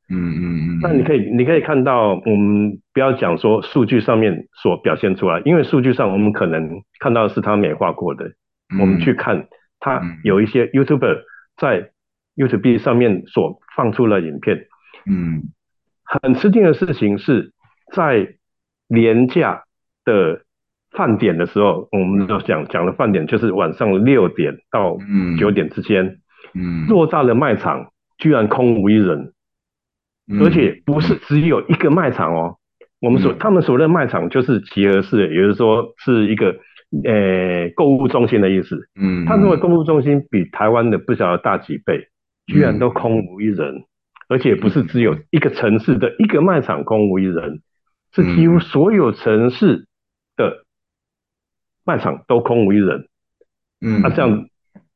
[0.07, 0.43] 嗯嗯
[0.77, 8.31] 嗯，那你可以，你可以看到，我们不要讲说数据上面所表现出来，因为数据上我们可能看到是它美化过的。
[8.79, 9.47] 我们去看
[9.79, 11.21] 它有一些 YouTuber
[11.57, 11.89] 在
[12.35, 14.65] YouTube 上面所放出了影片。
[15.05, 15.43] 嗯，
[16.03, 17.51] 很吃惊的事情是
[17.93, 18.35] 在
[18.87, 19.63] 廉价
[20.03, 20.41] 的
[20.91, 24.97] 饭点的时候，我们都讲讲的饭点就是晚上六点到
[25.39, 26.19] 九点之间。
[26.53, 29.31] 嗯，偌大的卖场居然空无一人。
[30.41, 32.57] 而且不是只有一个卖场哦，
[32.99, 36.47] 我们所他们所谓的卖场就是集合式，也就是说是一个
[37.03, 38.89] 呃购物中心的意思。
[38.99, 42.07] 嗯，他认为购物中心比台湾的不晓得大几倍，
[42.45, 43.85] 居然都空无一人，
[44.27, 47.61] 而且不是只有一个城市的一个卖场空无一人，
[48.13, 49.87] 是几乎所有城市
[50.35, 50.65] 的
[51.83, 53.07] 卖场都空无一人。
[53.81, 54.47] 嗯，那这样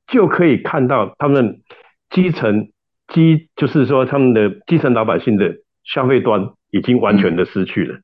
[0.07, 1.61] 就可以看到他们
[2.09, 2.71] 基层。
[3.11, 5.51] 基就是说，他们的基层老百姓的
[5.83, 7.95] 消费端已经完全的失去了。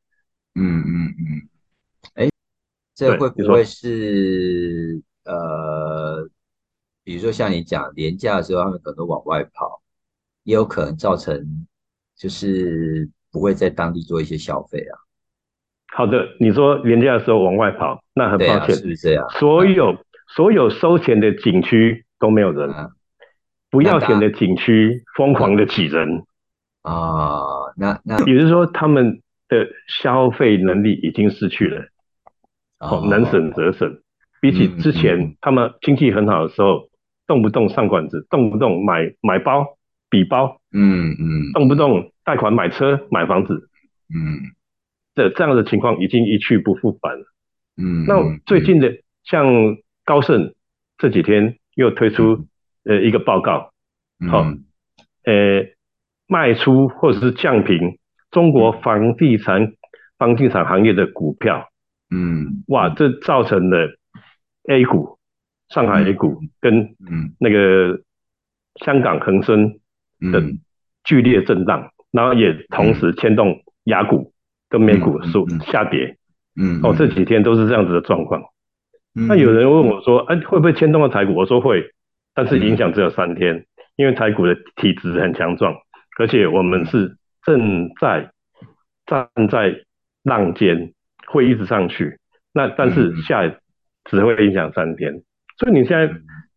[0.55, 1.47] 嗯嗯嗯。
[2.15, 2.29] 哎，
[2.95, 6.27] 这会不会是呃，
[7.05, 9.81] 比如说像你讲廉价的时候，他们可能往外跑，
[10.43, 11.65] 也有可能造成
[12.17, 14.99] 就是不会在当地做一些消费啊。
[15.93, 19.25] 好的，你说廉价的时候往外跑，那很抱歉，是不是这样？
[19.39, 19.95] 所有
[20.35, 22.69] 所有收钱的景区都没有人。
[22.71, 22.89] 啊
[23.71, 26.23] 不要钱的景区疯狂的挤人
[26.83, 27.41] 啊！
[27.75, 29.67] 那那也就是说，他们的
[30.01, 31.85] 消费能力已经失去了，
[32.79, 34.01] 哦，能省则省。
[34.39, 36.87] 比起之前他们经济很好的时候，
[37.27, 39.77] 动不动上馆子，动不动买买包、
[40.09, 43.69] 笔包，嗯嗯，动不动贷款买车、买房子，
[44.13, 44.51] 嗯，
[45.15, 47.25] 这这样的情况已经一去不复返了。
[47.77, 48.91] 嗯，那最近的
[49.23, 49.45] 像
[50.03, 50.53] 高盛
[50.97, 52.47] 这几天又推出。
[52.87, 53.71] 呃，一个报告，
[54.29, 54.41] 好，
[55.23, 55.65] 呃，
[56.27, 57.97] 卖出或者是降平
[58.29, 59.73] 中国房地产
[60.19, 61.67] 房地产行业的股票，
[62.11, 63.97] 嗯，哇，这造成了
[64.69, 65.14] A 股、
[65.75, 67.35] 上海 A 股跟嗯。
[67.39, 67.99] 那个
[68.83, 69.79] 香港恒生
[70.31, 70.41] 的
[71.03, 74.31] 剧烈震荡，然后也同时牵动雅股
[74.69, 76.17] 跟美股数下跌，
[76.55, 78.41] 嗯，哦，这几天都是这样子的状况。
[79.27, 81.35] 那有人问我说，哎，会不会牵动到台股？
[81.35, 81.91] 我说会。
[82.37, 83.65] 但是影响只有三天，
[83.95, 85.73] 因为台股的体质很强壮，
[86.19, 87.15] 而且我们是
[87.45, 88.29] 正在
[89.05, 89.83] 站在
[90.21, 90.91] 浪尖，
[91.27, 92.19] 会一直上去。
[92.53, 93.47] 那但是下
[94.03, 95.21] 只会影响三天，
[95.57, 96.13] 所以你现在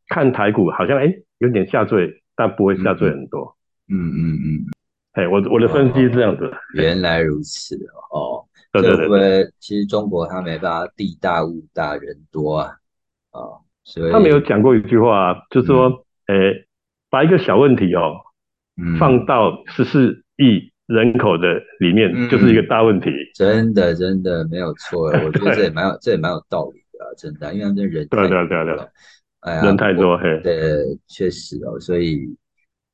[0.08, 3.56] 看台股好像哎有点下坠，但不会下坠很多。
[3.90, 4.64] 嗯嗯嗯，
[5.12, 6.50] 哎，我我的分析是这样子。
[6.74, 7.76] 原来如此
[8.12, 12.76] 哦，对对对，其实中国它没办法地大物大人多啊，
[13.30, 13.64] 啊。
[14.12, 16.66] 他没有讲过一句话，就是说，诶，
[17.08, 18.20] 把一个小问题哦，
[18.98, 23.10] 放到十四亿人口的里面，嗯就是一个大问题。
[23.34, 28.92] 真的真的没有错，我觉得这也蛮有 这也蛮有道理的啊，真的，因为他们这人对对啊对啊对啊多了，
[29.40, 32.36] 哎呀，人太多嘿对，确实哦，所以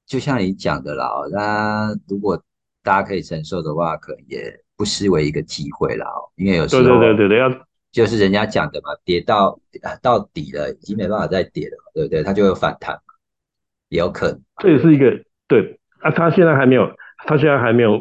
[0.06, 2.40] 就像你讲的啦，哦，那如果
[2.82, 12.22] 大家可以承受的话，可能也不失为一个机会啦哦，因为有时对候对对对对，要就是人家讲的嘛，跌到啊到底了，已经没办法再跌了嘛，对不对？
[12.22, 13.14] 它就会有反弹嘛，
[13.88, 14.40] 也有可能。
[14.58, 15.10] 这也是一个
[15.48, 16.90] 对啊，它现在还没有，
[17.26, 18.00] 它现在还没有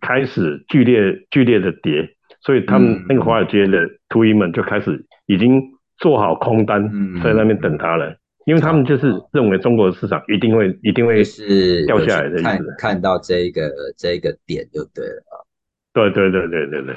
[0.00, 3.78] 开始剧烈剧烈的跌，所以他们嗯那个华尔街的
[4.08, 5.60] 秃鹰们就开始已经
[5.98, 8.16] 做好空单嗯在那边等他了，
[8.46, 12.74] 因为他们就是认为中国的市场一定会一定会是掉下来的意看思。
[12.78, 15.46] 看到这一个这一个点就对了。
[15.92, 16.96] 对对对对对对，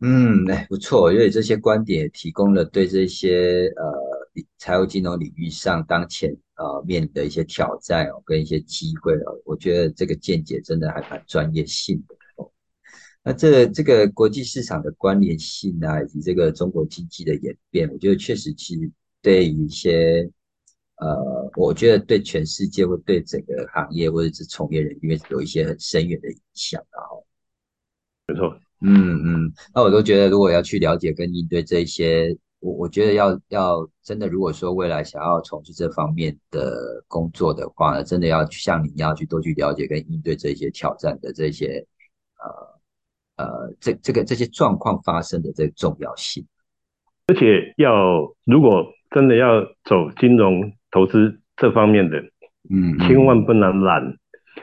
[0.00, 12.18] 嗯，哎，不错，因为这些观点也提供了对这些呃财务金融领域上当前呃面临的一些挑战哦，跟一些机会哦，我觉得这个见解真的还蛮专业性的哦。
[13.24, 18.90] 那这这个国际市场的关联性啊，以及这个中国经济的演变，我觉得确实其实
[19.22, 20.30] 对于一些
[20.96, 27.00] 呃，我觉得对全世界或对整个行业或者是从业人员有一些很深远的影响啊。
[28.26, 28.56] 没错。
[28.80, 41.86] 嗯嗯，那我都觉得，如果要去了解跟应对这些，我我觉得要要真的，如果说未来想要从事这方面的工作的话呢，真的要像你一样去多去了解跟应对这些挑战的这些
[42.36, 42.73] 呃
[43.36, 46.46] 呃这这个这些状况发生的这个重要性。
[47.26, 52.18] 而且要如果真的要走金融投资这方面的，
[52.70, 52.98] 嗯，嗯。
[53.00, 54.16] 千万不能懒，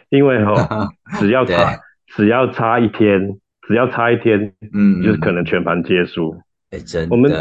[0.09, 6.35] 因为哈、 只要差只要差一天，只要差一天，嗯，就是可能全盘皆输。
[6.69, 7.31] 哎，真我们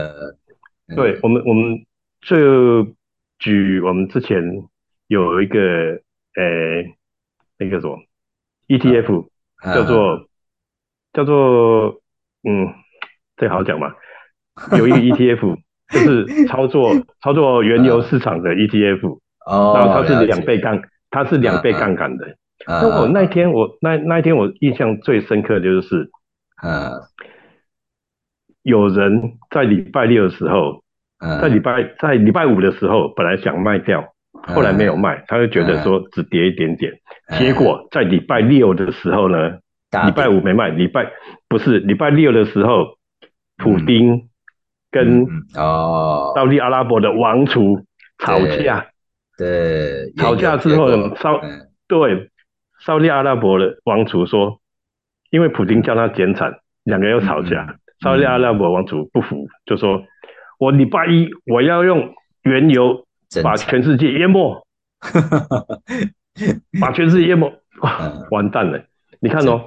[0.97, 1.85] 对我们，我们
[2.23, 2.95] 就
[3.39, 4.43] 举我们之前
[5.07, 5.61] 有一个
[6.35, 6.83] 呃
[7.59, 7.99] 那个什么
[8.69, 9.29] ETF
[9.65, 10.29] 嗯叫做
[11.13, 12.01] 叫做
[12.49, 12.69] 嗯，
[13.37, 13.93] 这好讲嘛？
[14.77, 15.57] 有一个 ETF
[15.91, 16.93] 就是操作
[17.23, 22.27] 操作原油市场的 ETF，哦，然后它是两倍杠，它是两倍杠杆的。
[22.27, 22.37] 嗯
[22.67, 26.11] 那我那一天我那那一天我印象最深刻的就是
[26.63, 26.93] 嗯
[28.63, 30.83] 有人在礼拜六的时候，
[31.21, 34.05] 嗯，在礼拜在礼拜五的时候本来想卖掉，
[34.47, 36.93] 后来没有卖，他就觉得说只跌一点点，
[37.29, 41.11] 嗯结果在礼拜六的时候呢，大礼拜五没卖，礼拜
[41.49, 42.97] 不是礼拜六的时候，
[43.57, 44.29] 普丁
[44.91, 45.63] 跟嗯嗯。
[45.63, 47.85] 哦，沙特阿拉伯的王储
[48.19, 48.87] 吵架，
[49.37, 52.31] 对，吵架之后呢，沙嗯对
[52.81, 54.61] 沙特阿拉伯的王储说，
[55.31, 60.05] 因为普京叫他减产，两个人又吵架嗯，沙特阿拉伯王储不服，就说
[60.59, 63.07] 我礼拜一我要用原油
[63.43, 64.65] 把全世界淹没，
[66.81, 67.53] 把全世界淹没，
[68.31, 68.85] 完蛋了！
[69.21, 69.65] 你看哦，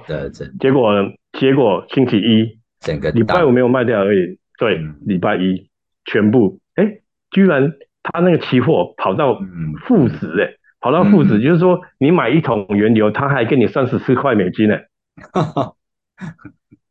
[0.58, 1.10] 结果呢？
[1.38, 5.68] 结果星期一整个礼拜五没有卖掉而已，对嗯，礼拜一
[6.04, 6.98] 全部，哎，
[7.30, 9.74] 居然他那个期货跑到嗯。
[9.86, 14.76] 负值，哎，跑到负值，嗯就是说你买一桶原油，他还给你三十四块美金呢。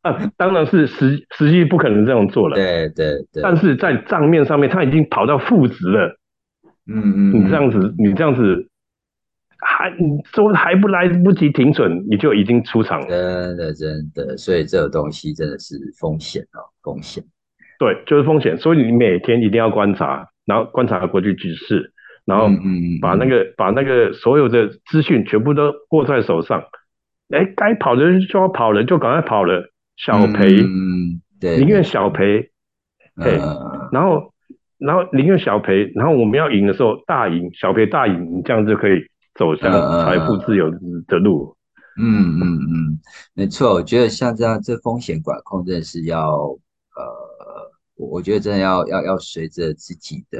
[0.01, 6.19] 啊，当然是实实际不可能这样做了，对对对，但是在账面上面他已经跑到负值了。
[6.85, 8.67] 嗯嗯，你这样子，你这样子，
[9.65, 13.07] 还你说还不来不及停损，你就已经出场了。
[13.07, 17.23] 真的真的，所以这个东西真的是风险哦，风险。
[17.79, 21.91] 对，就是风险，所以你每天一定要观察，然后观察国际局势，
[22.25, 22.47] 然后
[23.01, 26.63] 把那个把那个所有的资讯全部都握在手上。
[27.29, 32.51] 哎，该跑的就要跑了，就赶快跑了，小赔嗯，对，宁愿小赔，
[33.15, 34.33] 嘿嗯，然后
[34.77, 39.01] 然后宁愿小赔，然后我们要赢的时候大赢，小赔大赢，你这样就可以
[39.35, 39.71] 走向
[40.03, 40.69] 财富自由
[41.07, 41.55] 的路。
[41.95, 42.99] 嗯嗯嗯，
[43.33, 46.17] 没错，我觉得像这样，这风险管控真的是要，
[46.95, 50.39] 呃，我我觉得真的要要要随着自己的，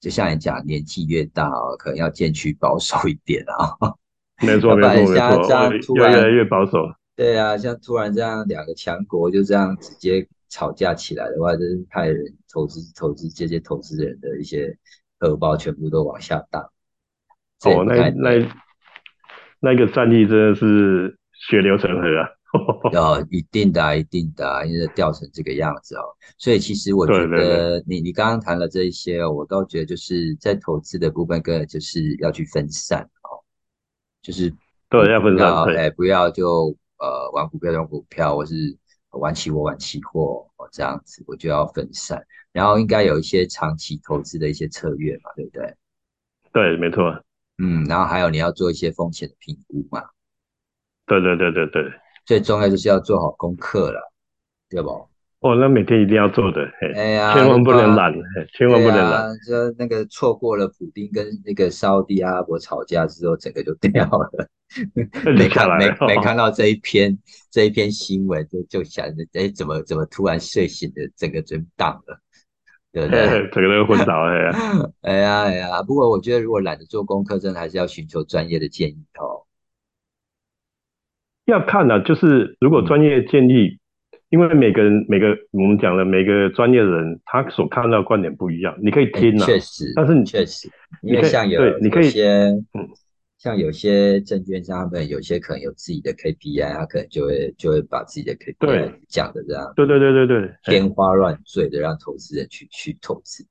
[0.00, 3.94] 就像你讲，年纪越大哦，可能要渐趋保守一点啊。
[4.40, 5.12] 没错， 没错，
[5.68, 6.78] 没错，突然越来越保守。
[7.14, 14.74] 对啊，像突然这样两个强国就这样直接吵架起来的话，真是害人投资投资这些投资人的一些
[15.18, 16.70] 荷包全部都往下荡。
[17.64, 18.48] 哦，那那
[19.60, 22.28] 那个战役真的是血流成河啊！
[22.94, 26.04] 哦，一定的啊、一定的啊，因为掉成这个样子哦，
[26.38, 33.42] 所以其实我觉对对得你你刚刚谈了这一些哦，我倒觉得就是在投资的部分，跟就是要去分散哦，
[34.22, 34.52] 就是
[34.88, 38.54] 对，要分散，对，哎，不要就呃玩股票就玩股票，或是
[39.10, 45.74] 玩期货玩期货哦这样子，我就要分散，然后应该有一些长期投资的一些策略嘛，对不对？
[46.52, 47.22] 对，没错，
[47.58, 50.02] 嗯，然后还有你要做一些风险的评估嘛。
[51.06, 51.92] 对对对对对，
[52.24, 54.12] 最重要就是要做好功课了，
[54.68, 55.08] 对不？
[55.40, 59.30] 哦，那每天一定要做的，嘿，哎呀，千万不能懒，嘿，千万不能懒。
[59.46, 64.48] 就那个错过了普丁跟那个沙地阿拉伯吵架之后，整个就掉了。
[65.36, 67.16] 没看没没看到这一篇
[67.50, 72.18] 这一篇新闻，就就想着，哎，怎么怎么突然睡醒的，整个就荡了，
[72.96, 73.48] 对不对？
[73.52, 74.32] 整个人昏倒了。
[75.02, 79.44] 哎呀哎呀，不过我觉得如果懒得做功课，真的还是要寻求专业的建议哦。
[81.44, 83.78] 要看啊，就是如果专业建议。
[84.28, 90.68] 因为每个人每个我们讲了每个专业的人，他所看到观点不一样，你可以听啊，确实，但是你确实，
[91.02, 92.26] 因为像有对，你可以些，
[92.74, 92.88] 嗯，
[93.46, 103.46] 像有些证券商他们有些可能有自己的 KPI，他可能就会就会把自己的 KPI 讲的这样，对对对对对，天花乱坠的让投资人去去投资。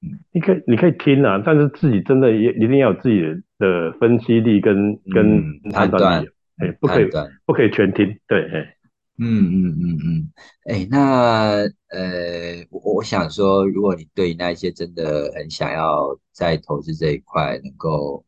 [0.00, 3.20] 嗯，你可以你可以听啊，但是自己真的也一定要有自己
[3.58, 6.28] 的分析力跟跟判断力，
[6.58, 7.10] 哎，不可以
[7.44, 8.76] 不可以全听，对，哎。
[9.16, 10.32] 嗯嗯嗯嗯，
[10.66, 18.24] 哎，那呃，我我想说，如果你对那一些真的很想要在投资这一块能够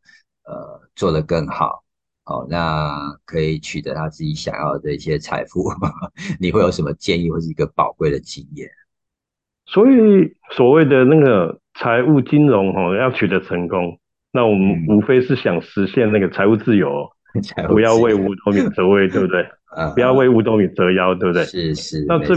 [0.46, 1.82] 呃做得更好，
[2.26, 5.70] 哦，那可以取得他自己想要的一些财富，
[6.40, 8.68] 你会有什么建议或是一个宝贵的经验？
[9.66, 13.98] 所以所谓的那个财务金融哦，要取得成功，
[14.32, 17.10] 那我们无非是想实现那个财务自由，
[17.68, 19.44] 不要为五斗米折腰，对不对？
[19.94, 21.44] 不要为五斗米折腰，对不对？
[21.44, 22.34] 是是，那这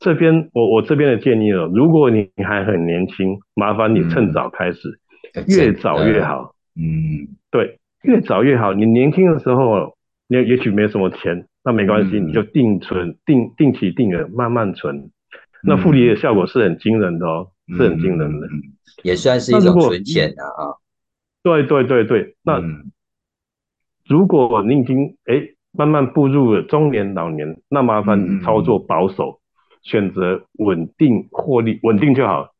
[0.00, 4.98] 这边我我这边的建议了，如果你还很年轻，麻烦你趁早开始，
[5.46, 6.53] 越早越好。
[6.76, 8.72] 嗯，对，越早越好。
[8.72, 9.96] 你年轻的时候，
[10.28, 15.10] 你也许没什么钱，那没关系，你就定存、定定期定额慢慢存，
[15.62, 18.48] 那复利的效果是很惊人的哦，是很惊人的，
[19.02, 20.76] 也算是一种存钱的啊。
[21.42, 22.62] 对对对对，那
[24.06, 25.50] 如果你已经哎。
[25.76, 29.40] 慢慢步入了中年老年，那麻烦你操作保守，
[29.82, 32.54] 选择稳定获利，稳定就好。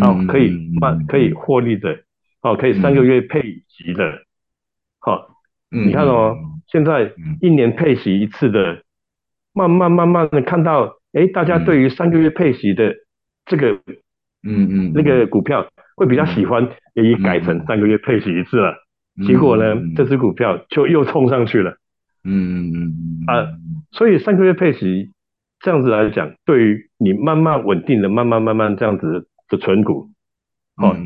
[0.00, 1.98] 好，可以慢可以获利的，
[2.40, 4.22] 好，可以三个月配息的。
[4.98, 5.36] 好，
[5.70, 6.36] 你看哦，
[6.66, 8.82] 现在一年配息一次的，
[9.52, 12.94] 慢慢慢慢的看到，哎，大家对于三个月配息的
[13.44, 13.72] 这个，
[14.42, 18.74] 嗯嗯，那个股票会比较喜欢，也已改成三个月配息一次了。
[19.26, 21.76] 结果呢，这只股票就又冲上去了。
[22.24, 23.48] 嗯嗯嗯啊，
[23.90, 25.12] 所以三个月配息
[25.60, 30.10] 这样子来讲，对于你慢慢稳定的、慢慢慢慢这样子的存股，
[30.76, 30.96] 哦，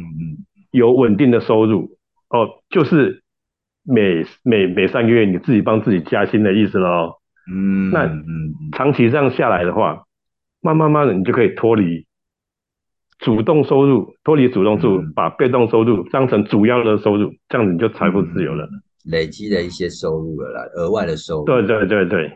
[0.74, 1.96] 有稳定的收入，
[2.30, 3.22] 哦，就是
[3.84, 7.12] 每每每三个月你自己帮自己加薪的意思喽。
[7.48, 8.10] 嗯，那
[8.76, 10.02] 长期这样下来的话，
[10.60, 12.04] 慢慢慢的你就可以脱离
[13.20, 18.68] 主动收入，脱离主动收入，把被动收入当成主要的收入，这样子你就财富自由了。
[19.04, 21.44] 累积的一些收入了啦，额外的收入。
[21.44, 22.32] 对对对对，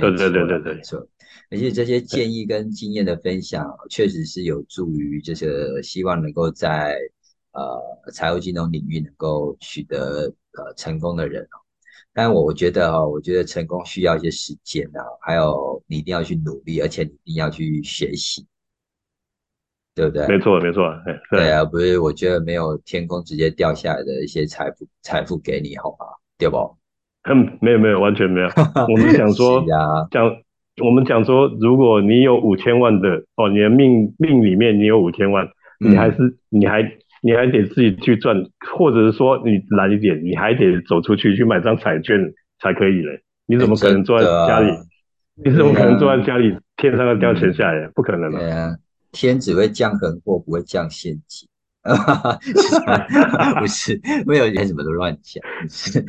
[0.00, 1.06] 对对对对对，没错。
[1.50, 5.46] 而且这些建议跟经验的分享，确实是有助于这些
[5.82, 6.96] 希望能够在
[7.52, 11.58] 呃财务金融领域能够取得呃成功的人哦。
[12.12, 18.46] 但我我觉得哦，我觉得成功需要一些时间啊，还有你一定要去努力，而且你一定要去学习。
[19.94, 20.26] 对不对？
[20.26, 20.90] 没错，没错，
[21.30, 26.06] 对啊，不是，我觉得没有天空直接掉下来的一些财富，财富给你，好吗？
[26.38, 26.56] 对不？
[27.28, 28.46] 嗯，没有，没有，完全没有。
[28.88, 29.62] 我们想说，
[30.10, 30.24] 讲
[30.82, 35.46] 我们讲说，如果你有五千万的哦，你的命命里面你有五千万，
[35.78, 36.82] 你还是你还
[37.22, 38.36] 你还得自己去赚，
[38.76, 42.18] 或者是说你懒一点，你还得走出去去买张彩券
[42.58, 43.22] 才可以嘞。
[43.46, 44.70] 你怎么可能坐在家里？
[45.44, 46.54] 你怎么可能坐在家里？
[46.76, 47.88] 天上要掉钱下来？
[47.94, 48.78] 不可能的。
[49.12, 51.48] 天只会降横祸，不会降陷阱。
[53.60, 55.42] 不是，没有人什么都乱讲。
[55.68, 56.04] 是，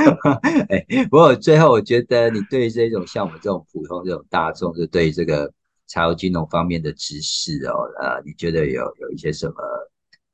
[0.68, 5.52] 哎，不过最后我觉得，你对这种像我们这种普通这种大众，就对这个
[5.86, 9.54] 财务金融方面的知识哦，呃，你觉得有有一些什么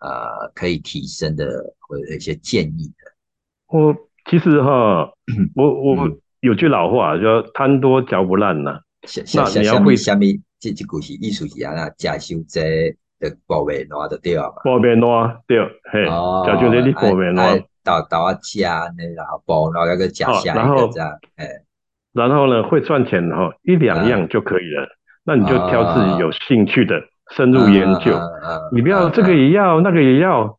[0.01, 1.47] 呃可以提升的，
[1.79, 3.13] 或者一些建议的？
[3.69, 3.95] 我
[4.29, 5.11] 其实哈，
[5.55, 6.09] 我我
[6.41, 8.81] 有句老话叫“贪多嚼不烂”呐。
[9.35, 10.43] 那你要会下面。
[10.63, 15.59] 这这股是艺术家啦，假修这的宝贝拿的对啊，宝贝拿对，
[15.91, 21.49] 嘿，假修这的宝贝拿，倒倒啊加呢，然后包然后那个假下一个这样，哎，
[22.13, 24.87] 然后呢会赚钱哈，一两样就可以了，
[25.25, 28.13] 那你就挑自己有兴趣的深入研究，
[28.73, 30.57] 你不要这个也要那个也要，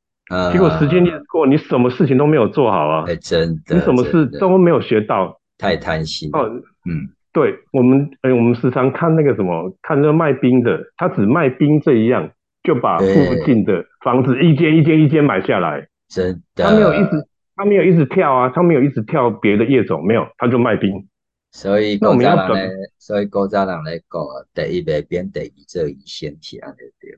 [0.51, 6.49] 结果时间一过，你什么事情都没有做好啊，真的，你什么事都没有学到，太贪心哦，
[6.89, 7.09] 嗯。
[7.33, 12.29] 对我们，哎，我们时常看那个什么，看那个卖冰的，他只卖冰这一样，
[12.61, 13.05] 就把附
[13.45, 15.87] 近的房子一间一间一间买下来。
[16.09, 20.91] 真的，他没有一直，他没有一直跳啊，他没有一直跳别的业种，没有，他就卖冰。
[21.51, 27.11] 所以古早人咧，所以古早人咧讲啊，第一袂变，第二做以先体安尼对。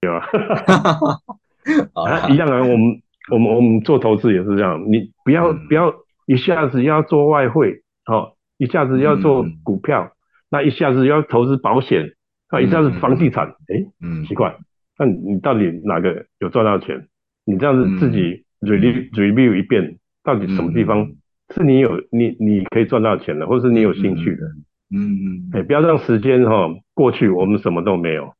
[0.00, 0.28] 对吧？
[1.94, 2.28] 好啊，啦。
[2.28, 5.66] 一，样啊，我们我们我们做投资也是这样，你不要、嗯。
[5.66, 5.92] 不要
[6.26, 9.58] 一下子要做外汇，哦，一下子要做嗯。
[9.64, 10.12] 股票，
[10.50, 12.12] 那一下子要投资保险，
[12.52, 14.24] 那一下子房地产，诶，嗯。
[14.26, 14.56] 奇怪，
[14.98, 17.08] 那你你到底哪个有赚到钱？
[17.44, 21.16] 你这样子自己 review、review 一遍，到底什么地方嗯
[21.54, 24.46] 是你有你你可以赚到钱的，或是你有兴趣的？
[24.90, 28.32] 嗯嗯，哎、不要让时间哈、过去，我们什么都没有。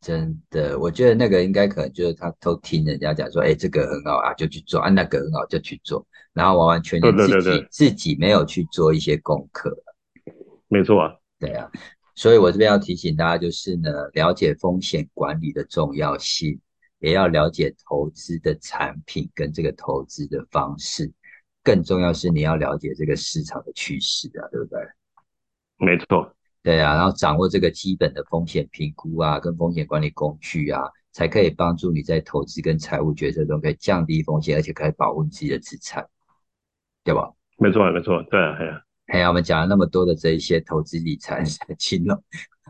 [0.00, 9.74] 真的，我觉得那个应该可能就是他偷听人家讲说，哎，这个很好啊，就去做，啊，那个很好就去做，然后完完全全自己自己没有去做一些功课。
[10.68, 11.70] 没错啊，对啊，
[12.14, 16.60] 所以我这边要提醒大家，就是呢，了解风险管理的重要性，
[16.98, 21.10] 也要了解投资的产品跟这个投资的方式，
[21.64, 24.78] 更重要是你要了解这个市场的趋势啊，对不对？
[25.78, 36.06] 没错，对啊，然后掌握这个基本的风险评估啊，跟风险管理工具啊，才可以帮助你在投资跟财务决策中可以降低风险，而且可以保护你自己的资产，
[37.02, 37.32] 对吧？
[37.58, 41.42] 没错，没错，对啊，哎呀、还有我们讲了那么多的这一些投资理财、
[41.78, 42.16] 金融，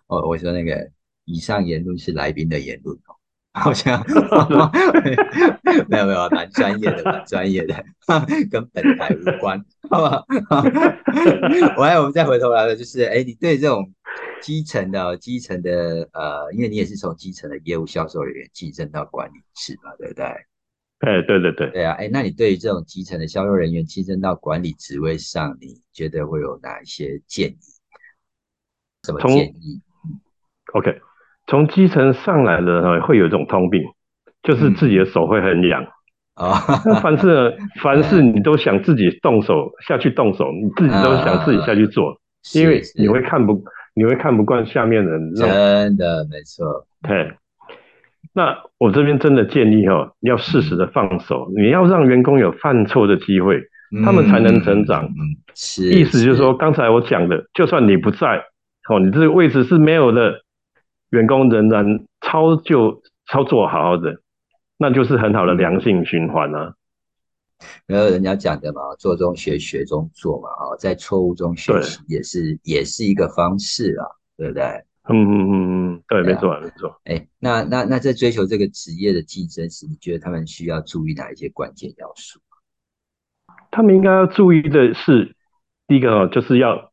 [0.07, 0.90] 哦，我说那个
[1.24, 3.16] 以上言论是来宾的言论哦，
[3.55, 4.05] 好像
[5.88, 7.84] 没有没有，蛮专业的，蛮专业的，
[8.50, 10.24] 跟本台无关，好不好？
[11.78, 13.92] 我来我们再回头来了，就是哎，你对这种
[14.42, 20.24] 基层的基层的呃，因为你也是从基层的业务销售人员晋升到管理职嘛，对不对？
[21.00, 27.59] 哎，对对对，对啊，哎，那你对于这种基层的销售人员晋升到管理职位上，你觉得会有哪一些建议？
[29.05, 29.80] 什么建议
[30.72, 30.98] ？OK，
[31.47, 33.82] 从基层上来的呢，会有一种通病，
[34.42, 35.84] 就是自己的手会很痒。
[36.34, 42.18] 啊，那凡事， 凡事你都想自己动手下去动手，你自己都想自己下去做，
[42.55, 43.62] 因为你会看不
[43.95, 45.32] 你会看不惯下面人。
[45.36, 47.32] 真的没错，对，
[48.32, 53.62] 那我这边真的建议哦，要适时的放手，你要让员工有犯错的机会，
[54.05, 58.42] 他们才能成长嗯是，意思就是说，刚才我讲的，就算你不在，
[58.90, 60.40] 哦，你这个位置是没有的，
[61.14, 64.20] 员工仍然操就操作好好的，
[64.76, 66.74] 那就是很好的良性循环啊。
[67.86, 74.04] 然后人家讲的嘛，做中学，学中做嘛，哦，在错误中学习也是也是一个方式啊，
[74.36, 74.62] 对不对？
[75.06, 75.54] 嗯嗯嗯
[75.94, 77.00] 嗯，对，对啊没错没错。
[77.04, 82.40] 哎，那那那在追求这个职业的晋升时，你觉得他们需要注意哪一些关键要素？
[83.70, 85.36] 他们应该要注意的是，
[85.86, 86.92] 第一个哦，就是要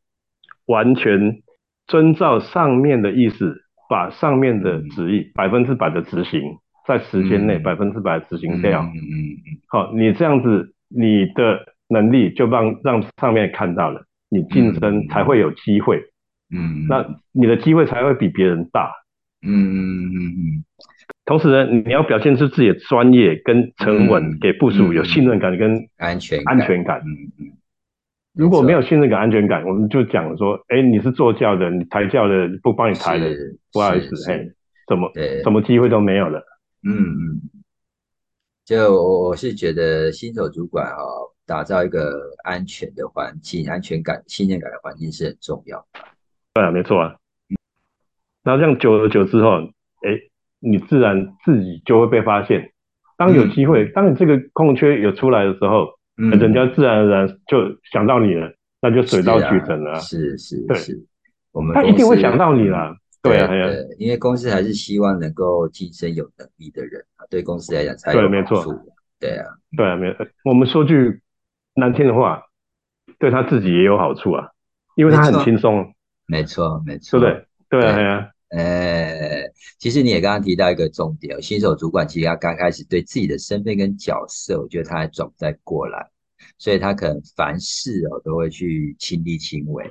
[0.65, 1.41] 完全
[1.87, 6.41] 遵照上面的意思，把上面的旨意百分之百的执行，
[6.87, 7.63] 在时间内嗯。
[7.63, 8.81] 百分之百执行掉。
[8.83, 16.01] 嗯嗯嗯好，你这样子，你的能力就让让上面看到了，你晋升才会有机会，
[16.55, 18.93] 嗯，那你的机会才会比别人大。
[19.43, 20.63] 嗯嗯嗯嗯
[21.25, 24.39] 同时呢，你要表现出自己的专业跟沉稳，嗯。
[24.39, 24.95] 给部署嗯。
[24.95, 26.99] 有信任感跟安全安全感。
[26.99, 27.51] 嗯嗯，
[28.33, 34.51] 如果没有信任感、安全感，我们就讲说，哎，你是坐教的，你抬教的不帮你抬的，是不好意思，是是嘿，
[34.87, 36.39] 什么对，什么机会都没有了。
[36.83, 37.41] 嗯嗯，
[38.65, 45.99] 就我我是觉得新手主管哦，打造一个安全的环境、安全感、信任感的环境是很重要的。
[46.53, 47.15] 对啊，没错啊。
[48.43, 49.57] 然后这样久而久之后，
[50.03, 50.17] 哎，
[50.59, 52.71] 你自然自己就会被发现。
[53.17, 57.57] 当有机会，当你这个空缺有出来的时候，嗯，人家自然而然就
[57.91, 59.99] 想到你了，那就水到渠成了啊。
[59.99, 61.05] 是是对是，
[61.51, 62.95] 我们他一定会想到你啦。
[63.21, 68.79] 对啊，对，因为公司还是希望能够晋升有能力的人啊，对公司来讲才有对没错好处。
[69.19, 69.45] 对啊，
[69.77, 70.15] 对啊，没有。
[70.43, 71.21] 我们说句
[71.75, 72.43] 难听的话，
[73.19, 74.49] 对他自己也有好处啊，
[74.95, 75.93] 因为他很轻松，
[76.25, 77.39] 没错没错，对不
[77.69, 77.81] 对？
[77.81, 79.43] 对啊，呃，
[79.79, 86.05] 其实你也刚刚提到一个重点哦，新手主管其实他刚开始对自己的身份跟角色，我觉得他还转不太过来，
[86.57, 89.89] 所以他可能凡事哦都会去亲力亲为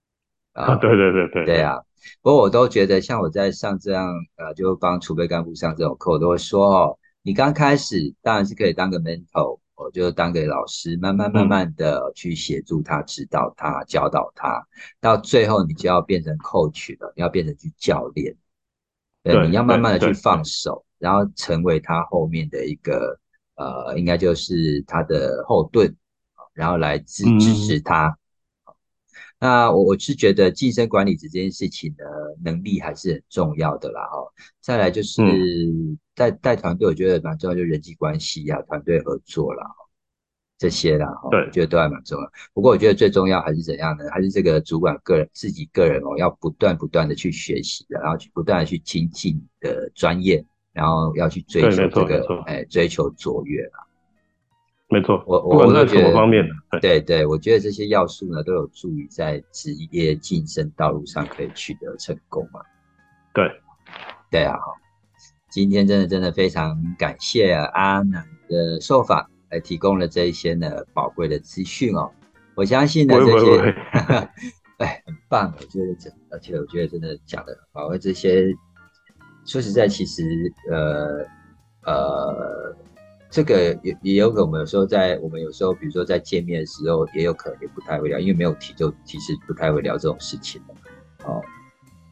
[0.54, 1.76] 啊，对对对对，对，啊。
[2.22, 14.66] 不过我都觉得，像我在上这样呃，就帮储备干部上这种课，我都会说哦，你刚开始当然是可以当个 mentor，我就当个老师，慢慢慢慢的去协助他、指导他、教导他，
[15.00, 18.36] 到最后你就要变成 coach 了，你要变成去教练，
[19.22, 23.18] 对，对你要慢慢的去放手，然后成为他后面的一个
[23.54, 25.94] 呃，应该就是他的后盾，
[26.52, 27.38] 然后来支嗯。
[27.38, 28.18] 支持他。
[29.40, 32.04] 那我我是觉得晋升管理职这件事情呢，
[32.42, 34.32] 能力还是很重要的啦哈。
[34.60, 39.64] 再来就是嗯带带团队，我觉得蛮重要，就是人际关系呀、团队合作啦。
[40.58, 42.32] 这些啦，哦对我觉得都还蛮重要。
[42.52, 44.10] 不过我觉得最重要还是怎样呢？
[44.10, 53.86] 还是这个主管个人自己个人哦，要不断不断的去学习的，然后去不断的去精进你的专业，然后要去追求这个哎追求卓越啦。
[54.88, 62.60] 没错，我我管在什我都觉得么方面的，对对对，我觉得这些要素呢，都有助于在职业晋升道路上可以取得成功嘛。
[63.32, 63.48] 对，
[64.28, 64.74] 对啊，好
[65.50, 72.10] 今天真的真的非常感谢啊阿南的受访，来提供了这一些呢宝贵的资讯哦。
[72.54, 73.74] 我相信呢这些
[74.78, 78.46] 哎，很棒，我觉得这，而且我觉得真的讲的很好，因为这些
[79.44, 80.22] 说实在，其实
[80.70, 81.24] 呃
[81.84, 82.76] 呃，
[83.28, 90.62] 这个也也有可能，我们有时候在我们有时候，比如说在见面的时候，也有可能也不太会聊，因为没有提就其实不太会聊这种事情。
[91.24, 91.42] 哦，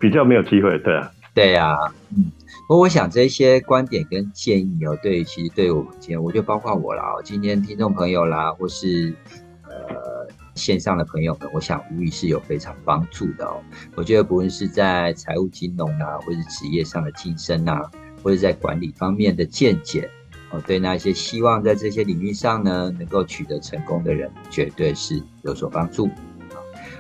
[0.00, 1.76] 比较没有机会，对啊，对呀、
[2.10, 2.32] 嗯，
[2.68, 9.14] 不过我想这些观点跟建议哦，对其实对我们今天，我就包括我啦，今天听众朋友啦，或是
[9.62, 13.62] 呃线上的朋友们，我想无疑是有非常帮助的哦。
[13.94, 17.88] 我觉得不论是在财务金融啊，或是职业上的晋升啊，
[18.20, 20.10] 或者在管理方面的见解，
[20.50, 26.10] 哦，对那些希望在这些领域上呢能够取得成功的人，绝对是有所帮助。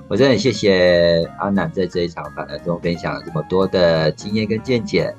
[0.08, 5.12] 我真的很谢谢阿南在这一场访谈中分享了这么多的经验跟见解，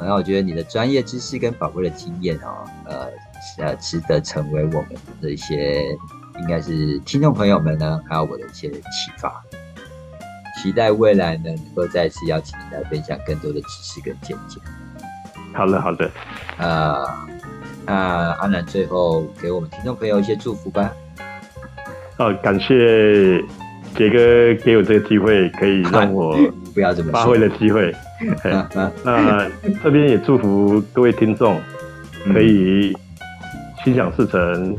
[0.00, 3.08] 然后我觉得你的专业知识跟宝贵的经验哦，呃
[3.58, 4.88] 呃，值得成为我们
[5.20, 5.82] 的一些
[6.40, 9.42] 应该是听众朋友们呢，还有我的一些启发。
[10.60, 14.60] 期待未来呢能够再次邀请你来分享更多的知识跟见解。
[15.54, 16.10] 好的好的，
[16.58, 17.06] 呃，
[17.86, 17.94] 那
[18.40, 20.92] 阿南最后给我们听众朋友一些祝福吧。
[22.18, 23.40] 哦，感谢
[23.96, 26.36] 杰哥给我这个机会，可以让我
[26.74, 27.38] 不要这么发挥。
[27.38, 27.94] 的机会。
[29.04, 29.48] 那
[29.82, 31.60] 这边也祝福各位听众
[32.26, 32.34] 嗯。
[32.34, 32.96] 可以
[33.82, 34.76] 心想事成，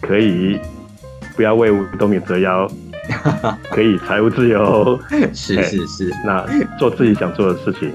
[0.00, 0.58] 可以
[1.36, 2.68] 不要为五斗米折腰，
[3.70, 4.98] 可以财务自由，
[5.32, 6.44] 是是是，那
[6.78, 7.92] 做自己想做的事情。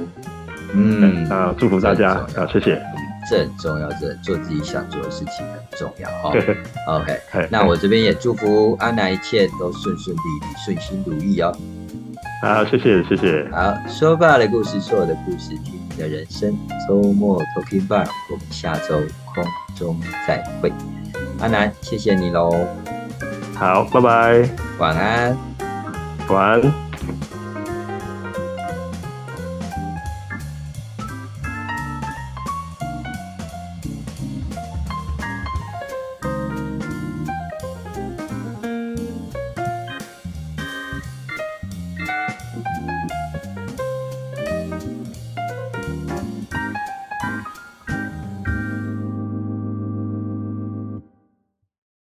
[0.74, 2.43] 嗯，那祝福大家这很重要。
[2.43, 2.82] 啊，谢谢。
[3.30, 6.09] 这很重要，这做自己想做的事情很重要。
[6.24, 11.53] OK，那我这边也祝福安娜一切都顺顺利利、顺心如意哦。
[12.43, 16.53] 好，谢谢谢谢，好，说爸的故事是我的故事，听你的人生。
[16.85, 18.99] 周末 Talking Bar，我们下周
[19.33, 19.45] 空
[19.77, 20.69] 中再会。
[21.39, 22.53] 阿南，谢谢你喽，
[23.55, 25.37] 好，拜拜，晚安。
[26.27, 26.82] 晚安。